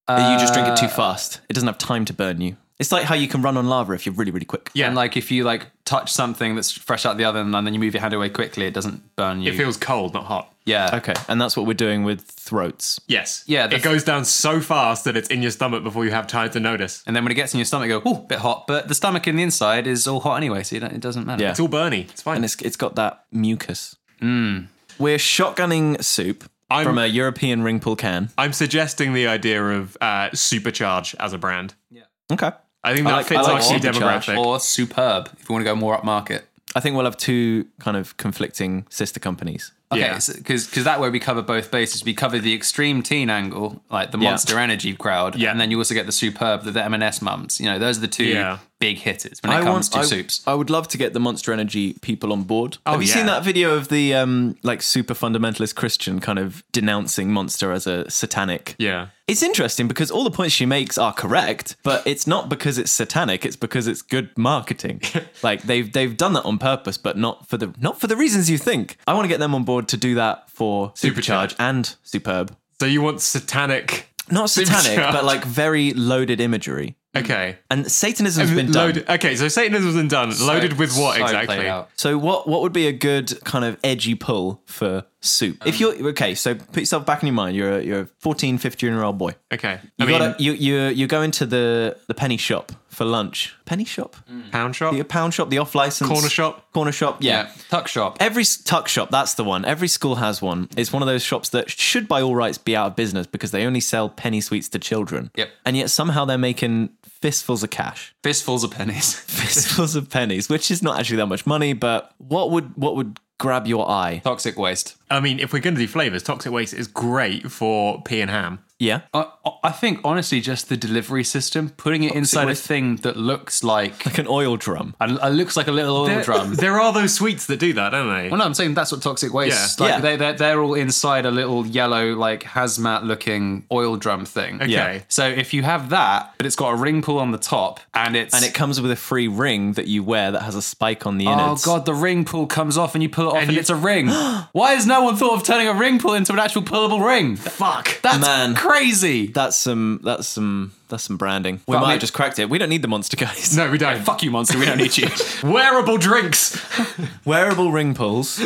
[0.08, 1.40] you just drink it too uh, fast.
[1.48, 2.56] It doesn't have time to burn you.
[2.78, 4.70] It's like how you can run on lava if you're really, really quick.
[4.74, 4.88] Yeah.
[4.88, 7.78] And like if you like touch something that's fresh out the oven and then you
[7.80, 9.52] move your hand away quickly, it doesn't burn you.
[9.52, 10.52] It feels cold, not hot.
[10.66, 10.90] yeah.
[10.94, 13.00] Okay, and that's what we're doing with throats.
[13.06, 13.44] Yes.
[13.46, 16.26] Yeah, the- It goes down so fast that it's in your stomach before you have
[16.26, 17.02] time to notice.
[17.06, 18.66] And then when it gets in your stomach, you go, oh, a bit hot.
[18.66, 21.24] But the stomach in the inside is all hot anyway, so you don't, it doesn't
[21.26, 21.44] matter.
[21.44, 21.50] Yeah.
[21.52, 22.10] It's all burny.
[22.10, 22.36] It's fine.
[22.36, 23.96] And it's it's got that mucus.
[24.20, 24.66] Mm.
[24.98, 28.30] We're shotgunning soup I'm- from a European ring pull can.
[28.38, 31.74] I'm suggesting the idea of uh, Supercharge as a brand.
[31.90, 32.02] Yeah.
[32.32, 32.50] Okay.
[32.82, 34.36] I think I that like- fits I our like key demographic.
[34.38, 36.42] Or superb, if you want to go more upmarket.
[36.76, 39.70] I think we'll have two kind of conflicting sister companies.
[39.92, 40.18] Okay, Yeah.
[40.36, 42.04] because that way we cover both bases.
[42.04, 44.30] We cover the extreme teen angle, like the Yeah.
[44.30, 45.52] Monster Energy crowd, Yeah.
[45.52, 47.60] and then you also get the superb, the, the M&S mums.
[47.60, 48.58] You know, those are the two Yeah.
[48.84, 50.42] Big hitters when it comes to I, soups.
[50.46, 52.76] I would love to get the Monster Energy people on board.
[52.84, 53.14] have you yeah.
[53.14, 57.86] seen that video of the um, like super fundamentalist Christian kind of denouncing Monster as
[57.86, 58.74] a satanic?
[58.78, 59.08] yeah.
[59.26, 62.92] It's interesting because all the points she makes are correct, but it's not because it's
[62.92, 63.46] satanic.
[63.46, 65.00] It's because it's good marketing.
[65.42, 68.50] like they've they've done that on purpose, but not for the not for the reasons
[68.50, 68.98] you think.
[69.06, 71.56] I want to get them on board to do that for Supercharge Supercharge.
[71.58, 72.54] and Superb.
[72.78, 74.10] So you want satanic.
[74.30, 76.96] Not satanic, but like very loaded imagery.
[77.16, 77.56] Okay.
[77.70, 78.86] And Satanism's been done.
[78.86, 80.32] Loaded, okay, so Satanism has been done.
[80.40, 81.70] Loaded with what So exactly?
[81.96, 85.64] So what what would be a good kind of edgy pull for soup?
[85.66, 87.56] if um, you're okay, so put yourself back in your mind.
[87.56, 89.34] You're a, you're a 14, 15 year old boy.
[89.52, 89.80] Okay.
[89.96, 93.54] You I mean, gotta you you you go into the the penny shop for lunch.
[93.64, 94.50] Penny shop, mm.
[94.50, 96.72] pound shop, the pound shop, the off license corner shop.
[96.72, 97.18] corner shop.
[97.20, 97.44] Yeah.
[97.44, 98.16] Yeah, tuck shop.
[98.20, 99.64] Every tuck shop, that's the one.
[99.64, 100.68] Every school has one.
[100.76, 103.50] It's one of those shops that should, by all rights, be out of business because
[103.50, 105.30] they only sell penny sweets to children.
[105.36, 105.50] Yep.
[105.64, 106.90] And yet somehow they're making
[107.24, 108.14] fistfuls of cash.
[108.22, 109.14] Fistfuls of pennies.
[109.18, 113.18] fistfuls of pennies, which is not actually that much money, but what would what would
[113.38, 114.20] grab your eye?
[114.22, 114.96] Toxic waste.
[115.10, 118.30] I mean, if we're going to do flavors, toxic waste is great for pea and
[118.30, 118.58] ham.
[118.80, 119.02] Yeah.
[119.14, 119.26] I,
[119.62, 124.04] I think honestly, just the delivery system, putting it inside a thing that looks like
[124.04, 124.94] Like an oil drum.
[125.00, 126.54] and it looks like a little oil drum.
[126.56, 128.28] there are those sweets that do that, don't they?
[128.28, 129.78] Well, no, I'm saying that's what toxic waste.
[129.80, 129.86] Yeah.
[129.86, 130.00] Like Yeah.
[130.00, 134.56] They, they're, they're all inside a little yellow, like hazmat looking oil drum thing.
[134.56, 134.66] Okay.
[134.70, 135.00] Yeah.
[135.08, 138.16] So if you have that, but it's got a ring pull on the top, and
[138.16, 141.06] it's And it comes with a free ring that you wear that has a spike
[141.06, 141.40] on the end.
[141.40, 141.64] oh innards.
[141.64, 143.76] god, the ring pull comes off, and you pull it off, and, you- it's a
[143.76, 144.08] ring.
[144.52, 147.36] Why has no one thought of turning a ring pull into an actual pullable ring?
[147.36, 148.00] Fuck.
[148.02, 148.54] That's Man.
[148.66, 149.26] Crazy.
[149.28, 151.56] That's some that's some that's some branding.
[151.66, 152.48] We But I might mean- have just cracked it.
[152.50, 153.56] We don't need the monster guys.
[153.56, 154.02] No, we don't.
[154.04, 154.58] Fuck you, monster.
[154.58, 155.08] We don't need you.
[155.48, 156.58] Wearable drinks.
[157.24, 158.40] Wearable ring pulls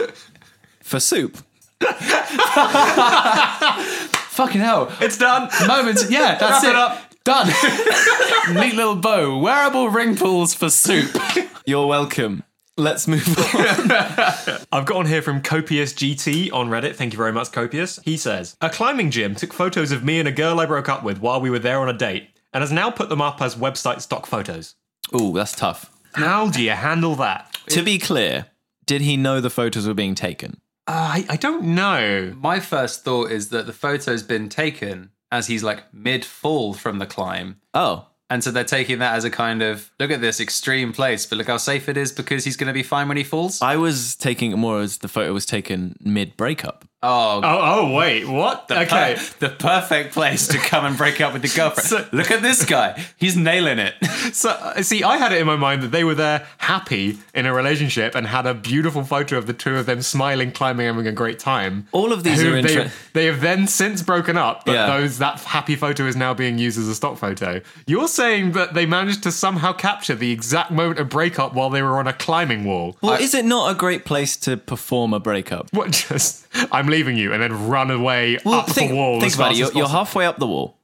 [0.82, 1.38] for soup.
[4.30, 4.92] Fucking hell.
[5.00, 5.48] It's done.
[5.66, 6.10] Moments.
[6.10, 6.68] Yeah, that's Wrap it.
[6.70, 7.04] it up.
[7.24, 8.54] Done.
[8.54, 9.38] Neat little bow.
[9.38, 11.10] Wearable ring pulls for soup.
[11.66, 12.42] You're welcome.
[12.78, 13.90] Let's move on.
[14.72, 16.94] I've got on here from Copious GT on Reddit.
[16.94, 17.98] Thank you very much, Copious.
[18.04, 21.02] He says A climbing gym took photos of me and a girl I broke up
[21.02, 23.56] with while we were there on a date and has now put them up as
[23.56, 24.76] website stock photos.
[25.12, 25.90] Ooh, that's tough.
[26.12, 27.58] How do you handle that?
[27.70, 28.46] To be clear,
[28.86, 30.60] did he know the photos were being taken?
[30.86, 32.32] Uh, I, I don't know.
[32.36, 36.98] My first thought is that the photo's been taken as he's like mid fall from
[37.00, 37.60] the climb.
[37.74, 41.24] Oh, And so they're taking that as a kind of look at this extreme place,
[41.24, 43.62] but look how safe it is because he's going to be fine when he falls.
[43.62, 46.84] I was taking it more as the photo was taken mid breakup.
[47.00, 48.68] Oh, Oh, oh wait, what?
[48.70, 49.14] okay.
[49.16, 51.88] per- the perfect place to come and break up with the girlfriend.
[51.88, 53.04] So- look at this guy.
[53.16, 53.94] He's nailing it.
[54.32, 57.46] So, uh, see, I had it in my mind that they were there happy in
[57.46, 61.06] a relationship and had a beautiful photo of the two of them smiling, climbing, having
[61.06, 61.86] a great time.
[61.92, 64.86] All of these Who are they, inter- they have then since broken up, but Yeah.
[64.98, 67.62] those that happy photo is now being used as a stock photo.
[67.86, 71.80] You're saying that they managed to somehow capture the exact moment of breakup while they
[71.80, 72.98] were on a climbing wall.
[73.00, 75.72] Well, is it not a great place to perform a breakup?
[75.72, 75.92] What?
[76.08, 79.20] Just I'm leaving you, and then run away Well, up think, the wall.
[79.20, 79.58] think about it.
[79.58, 80.76] You're, you're halfway up the wall.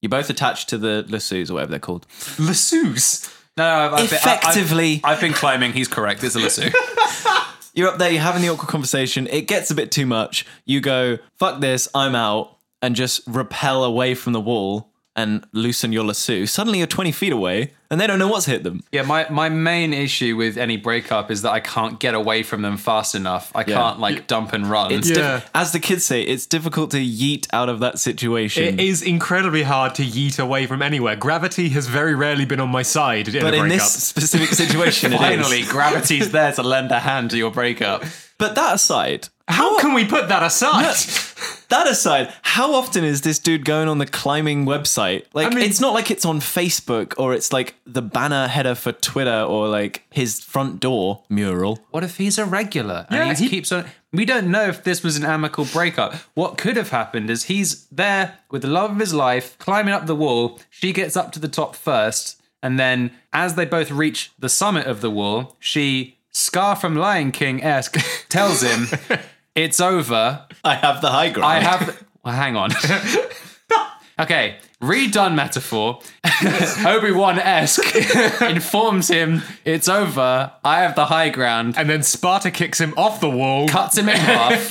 [0.00, 2.06] You're both attached to the lassos or whatever they're called.
[2.38, 3.32] Lassus.
[3.56, 5.72] No, I've, I've been- I- I've- Effectively- I've, been climbing.
[5.72, 6.24] He's correct.
[6.24, 6.64] It's a lasso.
[7.74, 9.26] You're up there, you're having the awkward conversation.
[9.28, 10.44] It gets a bit too much.
[10.66, 15.92] You go, fuck this, I'm out, and just repel away from the wall and loosen
[15.92, 16.44] your lasso.
[16.46, 18.82] Suddenly you're 20 feet away and they don't know what's hit them.
[18.92, 22.62] Yeah, my, my main issue with any breakup is that I can't get away from
[22.62, 23.52] them fast enough.
[23.54, 24.90] I can't like dump and run.
[24.90, 25.40] It's Yeah.
[25.40, 28.62] diff- as the kids say, it's difficult to yeet out of that situation.
[28.64, 31.14] It is incredibly hard to yeet away from anywhere.
[31.16, 35.12] Gravity has very rarely been on my side in but a in this specific situation,
[35.12, 35.20] it is.
[35.20, 38.02] Finally, gravity's there to lend a hand to your breakup.
[38.38, 40.96] But that aside, How can we put that aside?
[41.72, 45.24] That aside, how often is this dude going on the climbing website?
[45.34, 48.74] Like, I mean- it's not like it's on Facebook or it's like the banner header
[48.74, 51.80] for Twitter or like his front door mural.
[51.90, 53.84] What if he's a regular and Yeah, he, he- keeps on?
[54.12, 56.14] We don't know if this was an amicable breakup.
[56.34, 60.04] What could have happened is he's there with the love of his life, climbing up
[60.06, 60.60] the wall.
[60.70, 64.86] She gets up to the top first, And then as they both reach the summit
[64.86, 67.96] of the wall, she, Scar from Lion King esque,
[68.28, 68.86] tells him,
[69.54, 70.46] It's over.
[70.64, 71.52] I have the high ground.
[71.52, 72.04] I have.
[72.24, 72.70] Well, hang on.
[74.18, 76.00] okay, redone metaphor.
[76.86, 77.94] Obi Wan esque
[78.42, 80.52] informs him it's over.
[80.64, 81.74] I have the high ground.
[81.76, 83.68] And then Sparta kicks him off the wall.
[83.68, 84.68] Cuts him in half,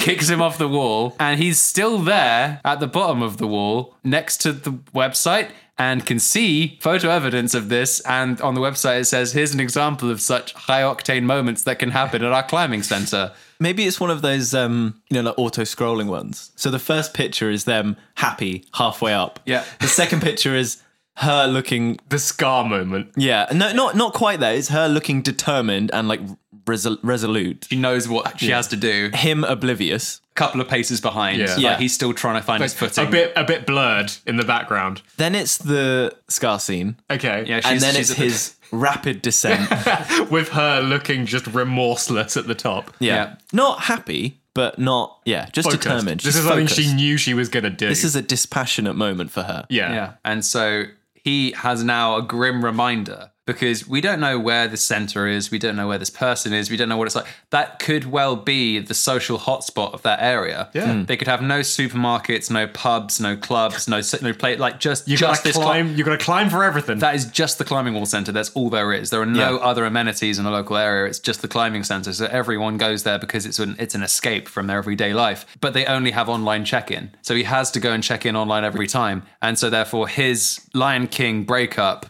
[0.00, 3.96] kicks him off the wall, and he's still there at the bottom of the wall
[4.04, 8.00] next to the website and can see photo evidence of this.
[8.00, 11.78] And on the website, it says, Here's an example of such high octane moments that
[11.78, 13.32] can happen at our climbing center.
[13.60, 16.50] Maybe it's one of those, um, you know, like auto scrolling ones.
[16.56, 19.38] So the first picture is them happy halfway up.
[19.44, 19.64] Yeah.
[19.80, 20.82] The second picture is
[21.16, 23.12] her looking, The scar moment.
[23.16, 24.54] yeah, no, not not quite there.
[24.54, 26.20] It's her looking determined and like
[26.64, 27.66] resol- resolute.
[27.68, 29.10] She knows what she has to do.
[29.12, 30.22] Him oblivious.
[30.40, 31.38] Couple of paces behind.
[31.38, 31.54] Yeah.
[31.70, 33.06] Like he's still trying to find his footing.
[33.06, 35.02] A bit a bit blurred in the background.
[35.16, 37.44] Then it's the scar scene, Okay.
[37.46, 39.68] Yeah, and then she's it's the- his rapid descent.
[40.30, 42.92] With her looking just remorseless at the top.
[43.00, 43.14] Yeah.
[43.14, 43.34] Yeah.
[43.52, 45.82] not happy, but not yeah, just Focused.
[45.82, 46.20] determined.
[46.20, 47.88] This She's is something she knew she was gonna do.
[47.88, 49.66] This is a dispassionate moment for her.
[49.68, 49.92] yeah.
[49.92, 50.12] Yeah.
[50.24, 55.26] And so he has now a grim reminder because we don't know where the center
[55.26, 55.50] is.
[55.50, 56.70] We don't know where this person is.
[56.70, 57.26] We don't know what it's like.
[57.50, 60.68] That could well be the social hotspot of that area.
[60.72, 60.92] Yeah.
[60.92, 61.04] Hmm.
[61.04, 65.16] They could have no supermarkets, no pubs, no clubs, no no play like just You
[65.16, 65.96] just gotta this cli- climb.
[65.96, 66.98] you gotta climb for everything.
[67.00, 68.32] that is just the climbing wall center.
[68.32, 69.10] That's all there is.
[69.10, 69.64] There are no Yeah.
[69.70, 71.08] other amenities in the local area.
[71.08, 72.12] It's just the climbing center.
[72.12, 75.46] So everyone goes there because it's an it's an escape from their everyday life.
[75.60, 77.10] But they only have online check-in.
[77.22, 79.22] So he has to go and check in online every time.
[79.42, 82.06] And so therefore his Lion King breakup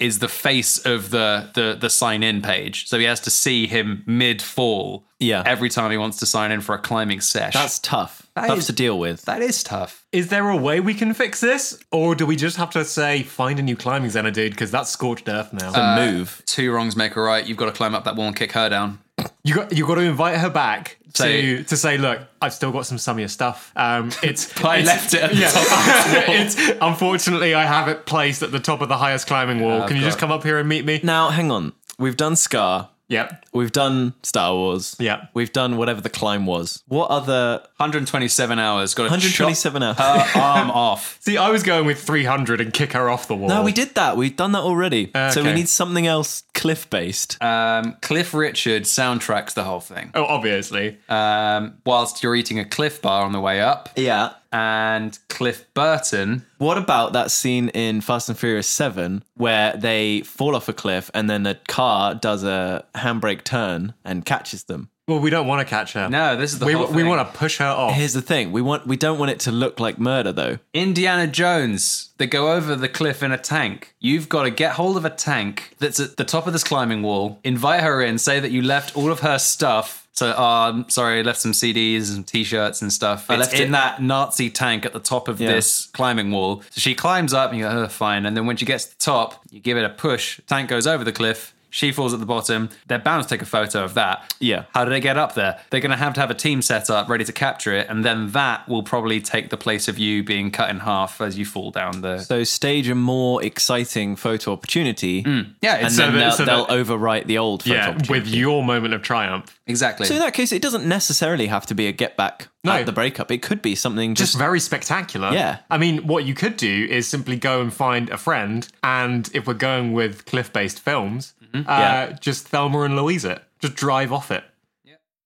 [0.00, 2.88] is the face of the the the sign in page.
[2.88, 5.42] So he has to see him mid fall Yeah.
[5.46, 7.54] every time he wants to sign in for a climbing sesh.
[7.54, 8.26] That's tough.
[8.34, 9.22] That tough is- to deal with.
[9.26, 10.04] that is tough.
[10.12, 13.22] is there a way we can fix this, or do we just have to say
[13.22, 14.52] find a new climbing center, dude?
[14.52, 15.72] Because that's scorched earth now.
[15.72, 16.38] a move.
[16.40, 17.46] Uh, two wrongs make a right.
[17.46, 18.98] You've got to climb up that wall and kick her down.
[19.44, 22.72] you got you got to invite her back Say- to to say, look, I've still
[22.72, 23.72] got some some of your stuff.
[23.76, 25.64] Um, it's I it's- left it at the yeah, top
[26.28, 29.82] it's unfortunately I have it placed at the top of the highest climbing wall.
[29.82, 31.00] Oh, can you just come up here and meet me?
[31.02, 31.72] Now, hang on.
[31.98, 32.88] We've done Scar.
[33.08, 33.44] Yep.
[33.52, 34.96] We've done Star Wars.
[34.98, 35.26] Yeah.
[35.34, 36.82] We've done whatever the climb was.
[36.88, 38.94] What other 127 hours.
[38.94, 39.96] Got to 127 hours?
[39.98, 41.18] her arm off.
[41.20, 43.48] See, I was going with 300 and kick her off the wall.
[43.48, 44.16] No, we did that.
[44.16, 45.10] We've done that already.
[45.14, 45.54] So we Okay.
[45.54, 47.40] need something else cliff based.
[47.42, 50.10] Um, Cliff Richard soundtracks the whole thing.
[50.14, 50.98] Oh, obviously.
[51.08, 54.32] Um, whilst you're eating a Cliff Bar on the way up, yeah.
[54.54, 56.46] And Cliff Burton.
[56.58, 61.10] What about that scene in Fast and Furious 7 where they fall off a cliff
[61.12, 64.90] and then the car does a handbrake turn and catches them?
[65.08, 66.08] Well, we don't want to catch her.
[66.08, 67.94] No, this is the we, whole we want to push her off.
[67.94, 68.52] Here's the thing.
[68.52, 70.58] We want we don't want it to look like murder though.
[70.72, 72.10] Indiana Jones.
[72.16, 73.94] They go over the cliff in a tank.
[74.00, 77.02] You've got to get hold of a tank that's at the top of this climbing
[77.02, 77.38] wall.
[77.44, 78.16] Invite her in.
[78.16, 80.03] Say that you left all of her stuff.
[80.14, 83.28] So, oh, I'm sorry, I left some CDs and T-shirts and stuff.
[83.28, 85.48] I left left in it- that Nazi tank at the top of Yeah.
[85.52, 86.62] this climbing wall.
[86.70, 88.24] So she climbs up, and you go, oh, fine.
[88.24, 90.38] And then when she gets to the top, you give it a push.
[90.46, 91.52] Tank goes over the cliff.
[91.74, 92.70] She falls at the bottom.
[92.86, 94.32] They're bound to take a photo of that.
[94.38, 94.66] Yeah.
[94.74, 95.58] How do they get up there?
[95.70, 98.04] They're going to have to have a team set up ready to capture it, and
[98.04, 101.44] then that will probably take the place of you being cut in half as you
[101.44, 102.18] fall down the.
[102.20, 105.24] So stage a more exciting photo opportunity.
[105.24, 105.54] Mm.
[105.62, 108.12] Yeah, And it's then that- they'll, so they'll that- overwrite the old photo yeah, opportunity.
[108.12, 109.58] with your moment of triumph.
[109.66, 110.06] exactly.
[110.06, 112.72] So in that case, it doesn't necessarily have to be a get back No.
[112.74, 113.32] at the breakup.
[113.32, 115.32] It could be something Just just, very spectacular.
[115.32, 115.58] Yeah.
[115.70, 119.46] I mean, what you could do is simply go and find a friend, and if
[119.48, 122.16] we're going with cliff based films, uh, Yeah.
[122.20, 123.42] just Thelma and Louise it.
[123.60, 124.44] Just drive off it.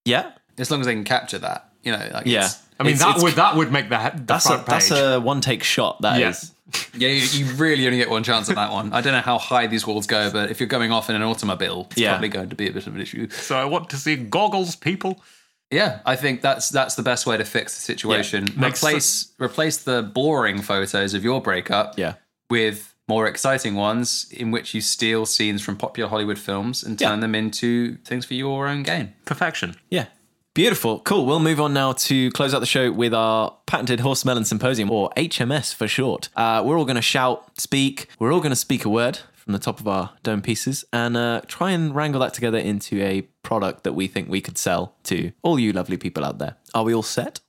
[0.05, 0.33] yeah.
[0.59, 2.39] as long as they can capture that, you know, like Yeah.
[2.41, 4.67] it's- I mean, It's- that it's- would that would make the, the That's a front
[4.67, 6.01] that's a one take shot.
[6.03, 6.51] That is.
[6.73, 6.81] Yeah.
[6.95, 8.93] yeah, you, you really only get one chance at that one.
[8.93, 11.23] I don't know how high these walls go, but if you're going off in an
[11.23, 12.11] automobile, it's Yeah.
[12.11, 13.29] probably going to be a bit of an issue.
[13.31, 15.23] so I want to see goggles, people.
[15.71, 18.49] Yeah, I think that's that's the best way to fix the situation.
[18.57, 22.15] Makes replace replace the boring photos of your breakup Yeah.
[22.51, 27.17] with more exciting ones in which you steal scenes from popular Hollywood films and turn
[27.19, 27.21] Yeah.
[27.21, 29.15] them into things for your own gain.
[29.25, 29.77] Perfection.
[29.91, 30.07] Yeah.
[30.55, 30.99] Beautiful.
[31.01, 31.25] Cool.
[31.25, 34.91] We'll move on now to close out the show with our patented Horse Melon Symposium,
[34.91, 36.31] or HMS for short.
[36.35, 38.09] Uh, we're all going to shout, speak.
[38.19, 41.17] We're all going to speak a word from the top of our dome pieces and
[41.17, 44.97] uh, try and wrangle that together into a product that we think we could sell
[45.05, 46.57] to all you lovely people out there.
[46.75, 47.41] Are we all set?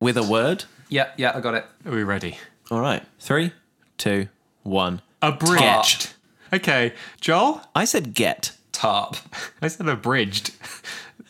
[0.00, 0.64] With a word?
[0.88, 1.64] Yeah, yeah, I got it.
[1.86, 2.38] Are we ready?
[2.72, 3.04] All right.
[3.20, 3.52] Three,
[3.98, 4.26] two,
[4.62, 5.02] one.
[5.20, 6.12] Abridged.
[6.52, 7.62] Okay, Joel.
[7.74, 8.52] I said get.
[8.72, 9.16] Tarp.
[9.60, 10.54] I said abridged.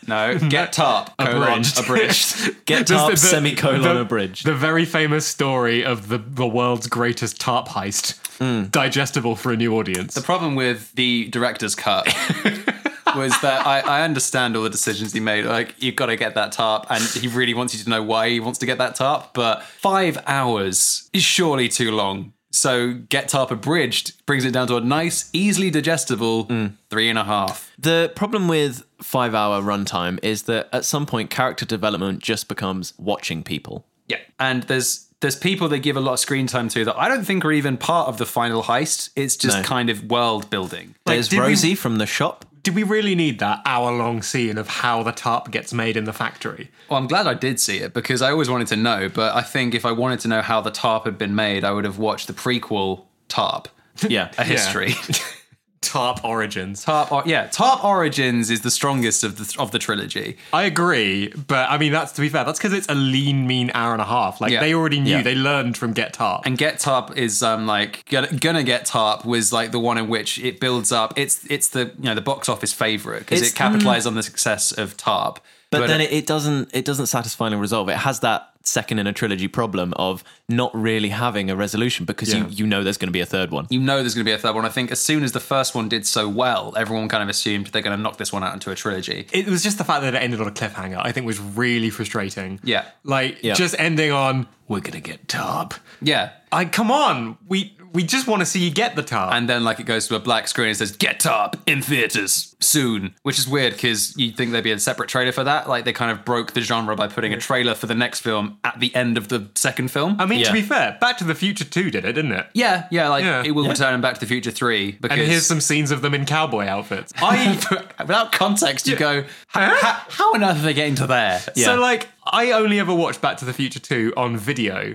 [0.09, 1.17] No, get tarp.
[1.17, 1.79] colon, Abridged.
[1.79, 2.65] abridged.
[2.67, 4.45] Get Just the- tarp, the- semicolon, the- abridged.
[4.45, 8.19] The very famous story of the, the world's greatest tarp heist.
[8.39, 8.73] Mm.
[8.73, 10.15] digestible for a new audience.
[10.15, 12.07] The problem with the director's cut
[13.15, 15.45] was that I, I understand all the decisions he made.
[15.45, 18.31] Like, you've got to get that tarp, and he really wants you to know why
[18.31, 19.33] he wants to get that tarp.
[19.35, 22.33] But five hours is surely too long.
[22.53, 26.75] So, get tarp abridged brings it down to a nice, easily digestible mm.
[26.91, 27.73] three and a half.
[27.79, 32.93] The problem with five hour runtime is that at some point, character development just becomes
[32.99, 33.87] watching people.
[34.07, 37.09] Yeah, and there's there's people they give a lot of screen time to that I
[37.09, 39.11] don't think are even part of the final heist.
[39.17, 39.63] It's just No.
[39.63, 40.97] kind of world building.
[41.07, 42.45] There's did we- Rosie from the shop.
[42.63, 46.05] Did we really need that hour long scene of how the tarp gets made in
[46.05, 46.71] the factory?
[46.89, 49.09] Well, I'm glad I did see it because I always wanted to know.
[49.09, 51.73] But I think if I wanted to know how the tarp had been made, I
[51.73, 53.69] would have watched the prequel Tarp,
[54.09, 54.31] Yeah.
[54.39, 54.95] a history.
[55.83, 56.85] Tarp origins.
[56.85, 60.39] tarp, or, yeah, Tarp Origins is the strongest of the of the trilogy.
[60.53, 62.45] I agree, but I mean that's to be fair.
[62.45, 64.41] That's because it's a lean, mean hour and a half.
[64.41, 64.61] Like Yeah.
[64.61, 65.17] they already knew.
[65.17, 65.23] Yeah.
[65.23, 66.43] They learned from Get Tarp.
[66.47, 70.09] And Get Tarp is um like gonna, gonna Get Tarp was like the one in
[70.09, 71.13] which it builds up.
[71.17, 74.73] It's it's the you know the box office favorite because it capitalized on the success
[74.73, 75.41] of Tarp.
[75.71, 77.89] But, then it, it doesn't it doesn't satisfyingly resolve.
[77.89, 82.33] It has that second in a trilogy problem of not really having a resolution because
[82.33, 82.41] Yeah.
[82.47, 83.67] you you know there's going to be a third one.
[83.71, 84.65] you know there's going to be a third one.
[84.65, 87.67] I think as soon as the first one did so well, everyone kind of assumed
[87.69, 89.27] they're going to knock this one out into a trilogy.
[89.33, 91.01] it was just the fact that it ended on a cliffhanger.
[91.03, 92.61] I think was really frustrating.
[92.65, 92.85] Yeah.
[93.05, 93.55] like Yeah.
[93.55, 95.75] just ending on we're gonna get Tarp.
[96.01, 96.31] Yeah.
[96.51, 99.35] I come on, we we just want to see you get the Tarp.
[99.35, 102.52] And then like it goes to a black screen and says "Get Tarp in theaters
[102.63, 105.69] soon," which is weird because you'd think there'd be a separate trailer for that.
[105.69, 108.59] Like they kind of broke the genre by putting a trailer for the next film
[108.65, 110.17] at the end of the second film.
[110.19, 110.47] I mean, Yeah.
[110.49, 112.47] to be fair, Back to the Future 2 did it, didn't it?
[112.55, 113.43] yeah, yeah, like Yeah.
[113.45, 113.71] it will Yeah.
[113.71, 116.25] return in Back to the Future three because And here's some scenes of them in
[116.27, 117.13] cowboy outfits.
[117.21, 117.59] I
[118.01, 119.75] without context, you go, Huh?
[119.81, 121.41] how, how on earth are they getting to there?
[121.55, 121.65] Yeah.
[121.67, 124.95] So like I only ever watched Back to the Future 2 on video.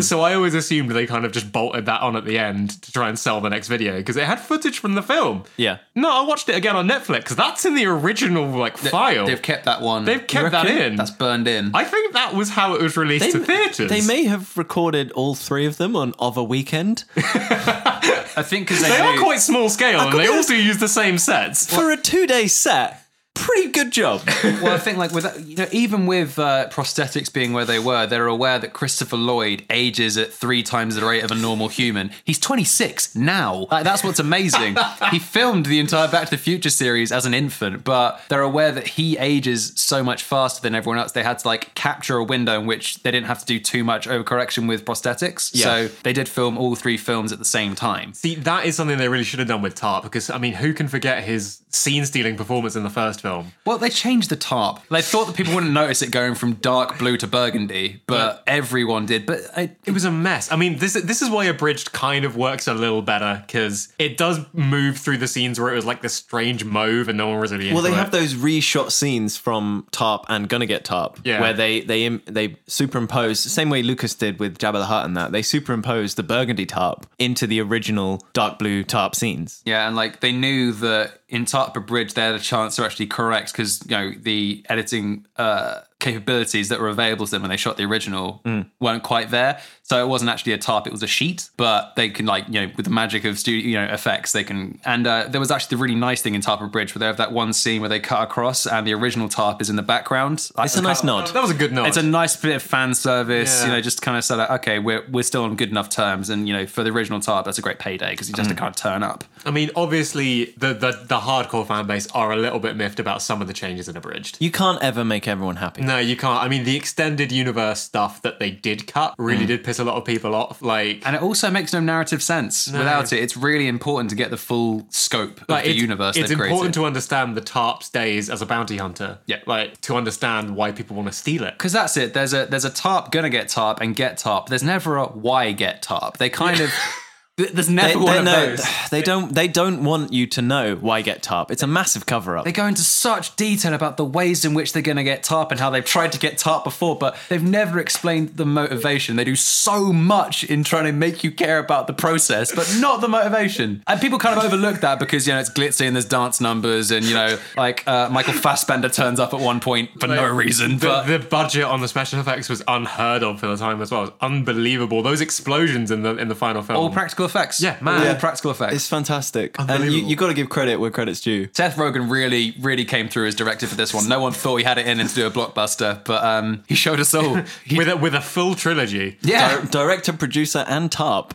[0.00, 2.92] So I always assumed they kind of just bolted that on at the end to
[2.92, 5.44] try and sell the next video because it had footage from the film.
[5.56, 5.78] Yeah.
[5.94, 9.26] No, I watched it again on Netflix because that's in the original like file.
[9.26, 10.04] They've kept that one.
[10.04, 10.96] They've kept that in.
[10.96, 11.70] That's burned in.
[11.74, 13.90] I think that was how it was released to theaters.
[13.90, 18.82] They may have recorded all three of them on of a weekend I think because
[18.82, 21.74] they, They are knew- quite small scale and they this- also use the same sets.
[21.74, 23.02] for a two day set.
[23.36, 24.22] Pretty good job.
[24.44, 28.06] well, I think like with you know even with uh, prosthetics being where they were,
[28.06, 32.10] they're aware that Christopher Lloyd ages at three times the rate of a normal human.
[32.24, 33.66] He's 26 now.
[33.70, 34.76] Like that's what's amazing.
[35.10, 38.72] he filmed the entire Back to the Future series as an infant, but they're aware
[38.72, 41.12] that he ages so much faster than everyone else.
[41.12, 43.84] They had to like capture a window in which they didn't have to do too
[43.84, 45.50] much overcorrection with prosthetics.
[45.52, 45.64] Yeah.
[45.64, 48.14] So they did film all three films at the same time.
[48.14, 50.72] See, that is something they really should have done with Tarp because I mean, who
[50.72, 53.52] can forget his scene-stealing performance in the first film?
[53.64, 54.80] Well, they changed the tarp.
[54.90, 59.06] They thought that people wouldn't notice it going from dark blue to burgundy, but everyone
[59.06, 59.26] did.
[59.26, 60.50] But I, It was a mess.
[60.50, 64.16] I mean, this this is why abridged kind of works a little better because it
[64.16, 67.40] does move through the scenes where it was like this strange mauve and no one
[67.40, 67.72] was really.
[67.72, 68.12] Well, they into have it.
[68.12, 71.40] those reshot scenes from Tarp and Gonna Get Tarp, Yeah.
[71.40, 75.04] where they they im- they superimpose the same way Lucas did with Jabba the Hutt
[75.04, 79.62] and that they superimpose the burgundy Tarp into the original dark blue Tarp scenes.
[79.64, 83.06] yeah, and like they knew that in Tarp Abridged they had a chance to actually
[83.06, 87.56] correct because you know the editing uh, capabilities that were available to them when they
[87.56, 88.42] shot the original
[88.80, 89.60] weren't quite there.
[89.82, 91.48] So it wasn't actually a tarp; it was a sheet.
[91.56, 94.42] But they can like you know with the magic of studio you know effects they
[94.44, 94.80] can.
[94.84, 97.06] And uh, there was actually the really nice thing in Tarp of Bridge where they
[97.06, 99.82] have that one scene where they cut across and the original tarp is in the
[99.82, 100.50] background.
[100.58, 101.28] It's a nice nod.
[101.28, 101.86] That was a good nod.
[101.88, 103.66] It's a nice bit of fan service, Yeah.
[103.66, 106.30] you know, just kind of so that okay, we're we're still on good enough terms,
[106.30, 108.54] and you know, for the original Tarp, that's a great payday because he just Mm.
[108.54, 109.24] to kind of turn up.
[109.44, 113.22] I mean, obviously, the, the the hardcore fan base are a little bit miffed about
[113.22, 114.36] some of the changes in abridged.
[114.40, 115.82] You can't ever make everyone happy.
[115.86, 116.42] No, you can't.
[116.42, 119.48] I mean, the extended universe stuff that they did cut really mm.
[119.48, 120.62] did piss a lot of people off.
[120.62, 123.22] Like, And it also makes no narrative sense without it.
[123.22, 126.16] It's really important to get the full scope of the universe.
[126.16, 126.74] It's important created.
[126.74, 129.18] to understand the Tarp's days as a bounty hunter.
[129.26, 129.40] Yeah.
[129.46, 131.54] like to understand why people want to steal it.
[131.54, 132.14] because that's it.
[132.14, 134.48] There's a there's a tarp gonna get tarp and get tarp.
[134.48, 136.18] There's never a why get tarp.
[136.18, 136.72] They kind of th-
[137.36, 138.64] there's never They, one they, of no, those.
[138.90, 139.34] they don't.
[139.34, 141.50] They don't want you to know why get Tarp.
[141.50, 142.46] It's a massive cover up.
[142.46, 145.50] They go into such detail about the ways in which they're going to get TARP
[145.50, 149.16] and how they've tried to get TARP before, but they've never explained the motivation.
[149.16, 153.02] They do so much in trying to make you care about the process, but not
[153.02, 153.82] the motivation.
[153.86, 156.90] And people kind of overlook that because, you know, it's glitzy and there's dance numbers
[156.90, 160.78] and, you know, like uh, Michael Fassbender turns up at one point for no reason.
[160.78, 163.90] The, But the budget on the special effects was unheard of for the time as
[163.90, 164.04] well.
[164.04, 165.02] It was unbelievable.
[165.02, 166.78] Those explosions in the in the final film.
[166.78, 167.60] all practical effects.
[167.60, 168.02] Yeah, man.
[168.02, 168.14] Yeah.
[168.18, 168.74] practical effects.
[168.74, 170.10] It's fantastic, and you, Unbelievable.
[170.10, 171.48] you got to give credit where credit's due.
[171.52, 174.08] Seth Rogen really, really came through as director for this one.
[174.08, 176.74] No one thought he had it in and to do a blockbuster, but um, he
[176.74, 177.40] showed us all.
[177.64, 179.18] He- with a, with a full trilogy.
[179.22, 179.60] yeah.
[179.60, 181.34] Di- director, producer, and Tarp.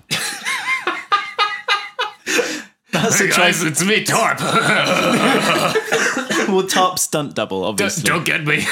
[2.91, 3.63] That's a choice.
[3.63, 4.39] it's me, Tarp.
[6.49, 8.03] well, top stunt double, obviously.
[8.03, 8.65] Don't get me.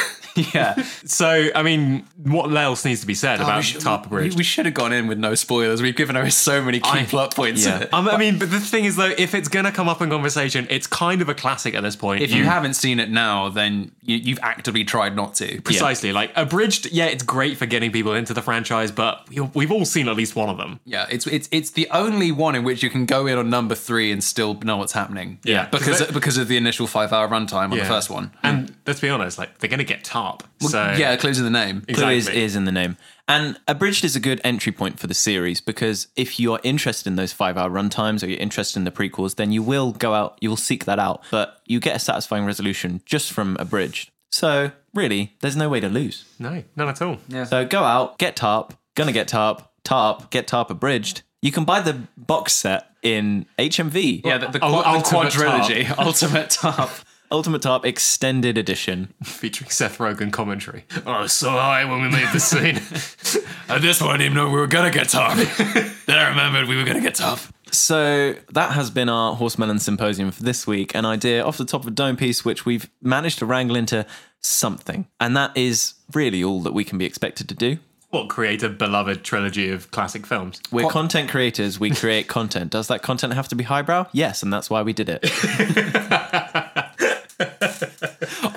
[0.54, 0.82] yeah.
[1.06, 4.38] So, I mean, what else needs to be said about we, should, Tarp Abridged?
[4.38, 5.82] we should have gone in with no spoilers.
[5.82, 7.66] We've given away so many key I- plot points.
[7.66, 7.88] yeah.
[7.94, 10.10] Um, I mean, but the thing is, though, if it's going to come up in
[10.10, 12.22] conversation, it's kind of a classic at this point.
[12.22, 15.62] If you haven't seen it now, then you, you've actively tried not to.
[15.62, 16.12] Precisely.
[16.14, 19.86] Like, Abridged, yeah, it's great for getting people into the franchise, but we- we've all
[19.86, 20.80] seen at least one of them.
[20.86, 23.76] Yeah, it's it's it's the only one in which you can go in on number
[23.76, 25.40] three and still know what's happening.
[25.44, 25.68] Yeah.
[25.70, 28.32] because Because because of the initial five hour runtime on the first one.
[28.44, 30.42] And let's be honest, like, they're going to get Tarp.
[30.62, 31.82] So, yeah, clues in the name.
[31.82, 32.98] Clue is, is in the name.
[33.28, 37.06] And Abridged is a good entry point for the series because if you are interested
[37.08, 40.16] in those five hour runtimes or you're interested in the prequels, then you will go
[40.16, 41.22] out, you will seek that out.
[41.30, 44.10] But you get a satisfying resolution just from Abridged.
[44.32, 46.26] So, really, there's no way to lose.
[46.40, 47.20] no, none at all.
[47.28, 47.44] Yeah.
[47.44, 51.22] So, go out, get Tarp, gonna get Tarp, Tarp, get Tarp Abridged.
[51.44, 54.26] You can buy the box set in HMV.
[54.26, 56.90] Yeah, the, the, Ul- quad, the Ultimate quadrilogy, ultimate top.
[57.32, 59.14] Ultimate Top Extended Edition.
[59.24, 60.86] Featuring Seth Rogen commentary.
[61.06, 62.78] Oh, I was so high when we made the scene.
[63.70, 65.38] At this point, I didn't even know we were gonna get top.
[65.38, 67.40] then I remembered we were gonna get top.
[67.72, 70.96] So that has been our Horsemelon Symposium for this week.
[70.96, 74.08] An idea off the top of a dome piece, which we've managed to wrangle into
[74.42, 75.06] something.
[75.20, 77.78] And that is really all that we can be expected to do.
[78.10, 80.60] what, create a beloved trilogy of classic films?
[80.72, 82.72] We're content creators, we create content.
[82.72, 84.08] Does that content have to be highbrow?
[84.14, 85.22] Yes, and that's why we did it.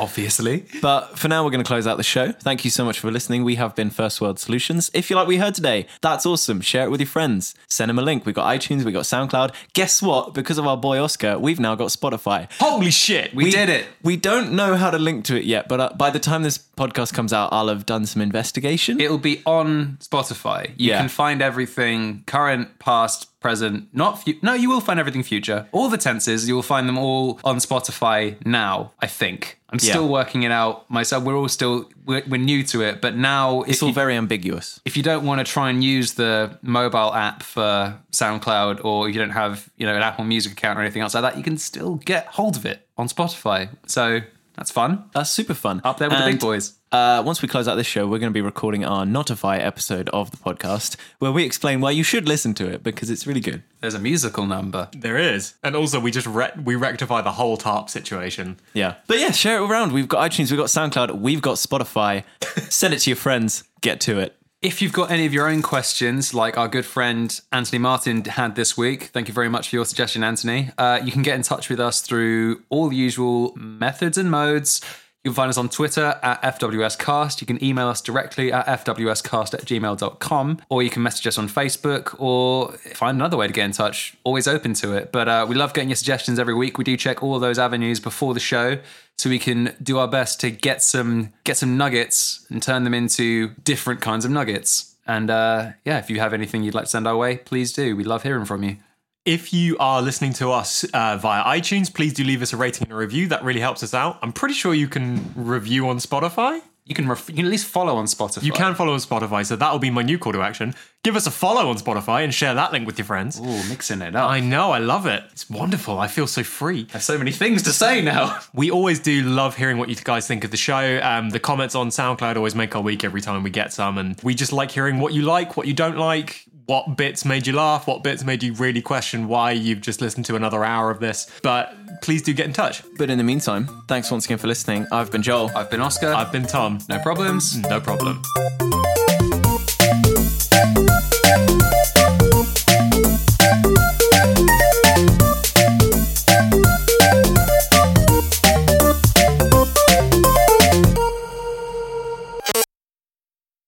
[0.02, 0.64] Obviously.
[0.80, 2.32] But for now, we're going to close out the show.
[2.32, 3.44] Thank you so much for listening.
[3.44, 4.90] We have been First World Solutions.
[4.92, 6.60] If you like what we heard today, that's awesome.
[6.60, 7.54] Share it with your friends.
[7.68, 8.26] Send them a link.
[8.26, 9.54] We've got iTunes, we've got SoundCloud.
[9.74, 10.34] Guess what?
[10.34, 12.50] Because of our boy Oscar, we've now got Spotify.
[12.58, 13.32] Holy shit!
[13.32, 13.86] We, did it.
[14.02, 16.58] We don't know how to link to it yet, but uh, by the time this
[16.90, 19.00] podcast comes out, I'll have done some investigation.
[19.00, 20.70] It'll be on Spotify.
[20.76, 20.98] You Yeah.
[21.00, 25.66] can find everything current, past, present, not fu- no, you will find everything future.
[25.72, 29.58] All the tenses, you will find them all on Spotify now, I think.
[29.70, 30.10] I'm still Yeah.
[30.10, 31.24] working it out myself.
[31.24, 34.80] We're all still we're, we're new to it, but now it's all you, very ambiguous.
[34.84, 39.18] if you don't want to try and use the mobile app for SoundCloud or you
[39.18, 41.56] don't have, you know, an Apple Music account or anything else like that, you can
[41.58, 43.68] still get hold of it on Spotify.
[43.86, 44.20] So
[44.54, 45.04] that's fun.
[45.14, 45.80] That's super fun.
[45.84, 46.74] Up there with the big boys.
[46.90, 50.10] Uh, once we close out this show, we're going to be recording our Notify episode
[50.10, 53.40] of the podcast where we explain why you should listen to it because it's really
[53.40, 53.62] good.
[53.80, 54.90] There's a musical number.
[54.92, 58.58] There is, and also we just re- we rectify the whole tarp situation.
[58.74, 58.96] Yeah.
[59.06, 59.92] But yeah, share it around.
[59.92, 62.24] We've got iTunes, we've got SoundCloud, we've got Spotify.
[62.68, 63.64] Send it to your friends.
[63.80, 64.36] Get to it.
[64.62, 68.54] If you've got any of your own questions, like our good friend Anthony Martin had
[68.54, 70.70] this week, thank you very much for your suggestion, Anthony.
[70.78, 74.80] Uh, you can get in touch with us through all the usual methods and modes.
[75.24, 77.40] You can find us on Twitter at FWScast.
[77.40, 81.48] You can email us directly at FWScast at gmail.com, or you can message us on
[81.48, 84.16] Facebook or find another way to get in touch.
[84.24, 85.12] Always open to it.
[85.12, 86.76] But uh, we love getting your suggestions every week.
[86.76, 88.78] We do check all those avenues before the show
[89.16, 92.94] so we can do our best to get some get some nuggets and turn them
[92.94, 94.96] into different kinds of nuggets.
[95.06, 97.94] And uh, yeah, if you have anything you'd like to send our way, please do.
[97.94, 98.78] We love hearing from you.
[99.24, 102.82] If you are listening to us uh, via iTunes, please do leave us a rating
[102.84, 103.28] and a review.
[103.28, 104.18] That really helps us out.
[104.20, 106.60] I'm pretty sure you can review on Spotify.
[106.84, 108.42] You can ref- you can at least follow on Spotify.
[108.42, 110.74] You can follow on Spotify, so that'll be my new call to action.
[111.04, 113.38] Give us a follow on Spotify and share that link with your friends.
[113.40, 114.28] Ooh, mixing it up.
[114.28, 115.22] I know, I love it.
[115.30, 116.00] It's wonderful.
[116.00, 116.86] I feel so free.
[116.90, 118.40] I have so many things to say now.
[118.54, 121.00] We always do love hearing what you guys think of the show.
[121.00, 124.20] Um, the comments on SoundCloud always make our week every time we get some, and
[124.24, 127.52] we just like hearing what you like, what you don't like, what bits made you
[127.52, 131.00] laugh, what bits made you really question why you've just listened to another hour of
[131.00, 131.30] this.
[131.42, 132.82] But please do get in touch.
[132.96, 134.86] But in the meantime, thanks once again for listening.
[134.92, 135.50] I've been Joel.
[135.56, 136.12] I've been Oscar.
[136.12, 136.78] I've been Tom.
[136.88, 137.56] no problems.
[137.56, 138.81] Mm, no problem.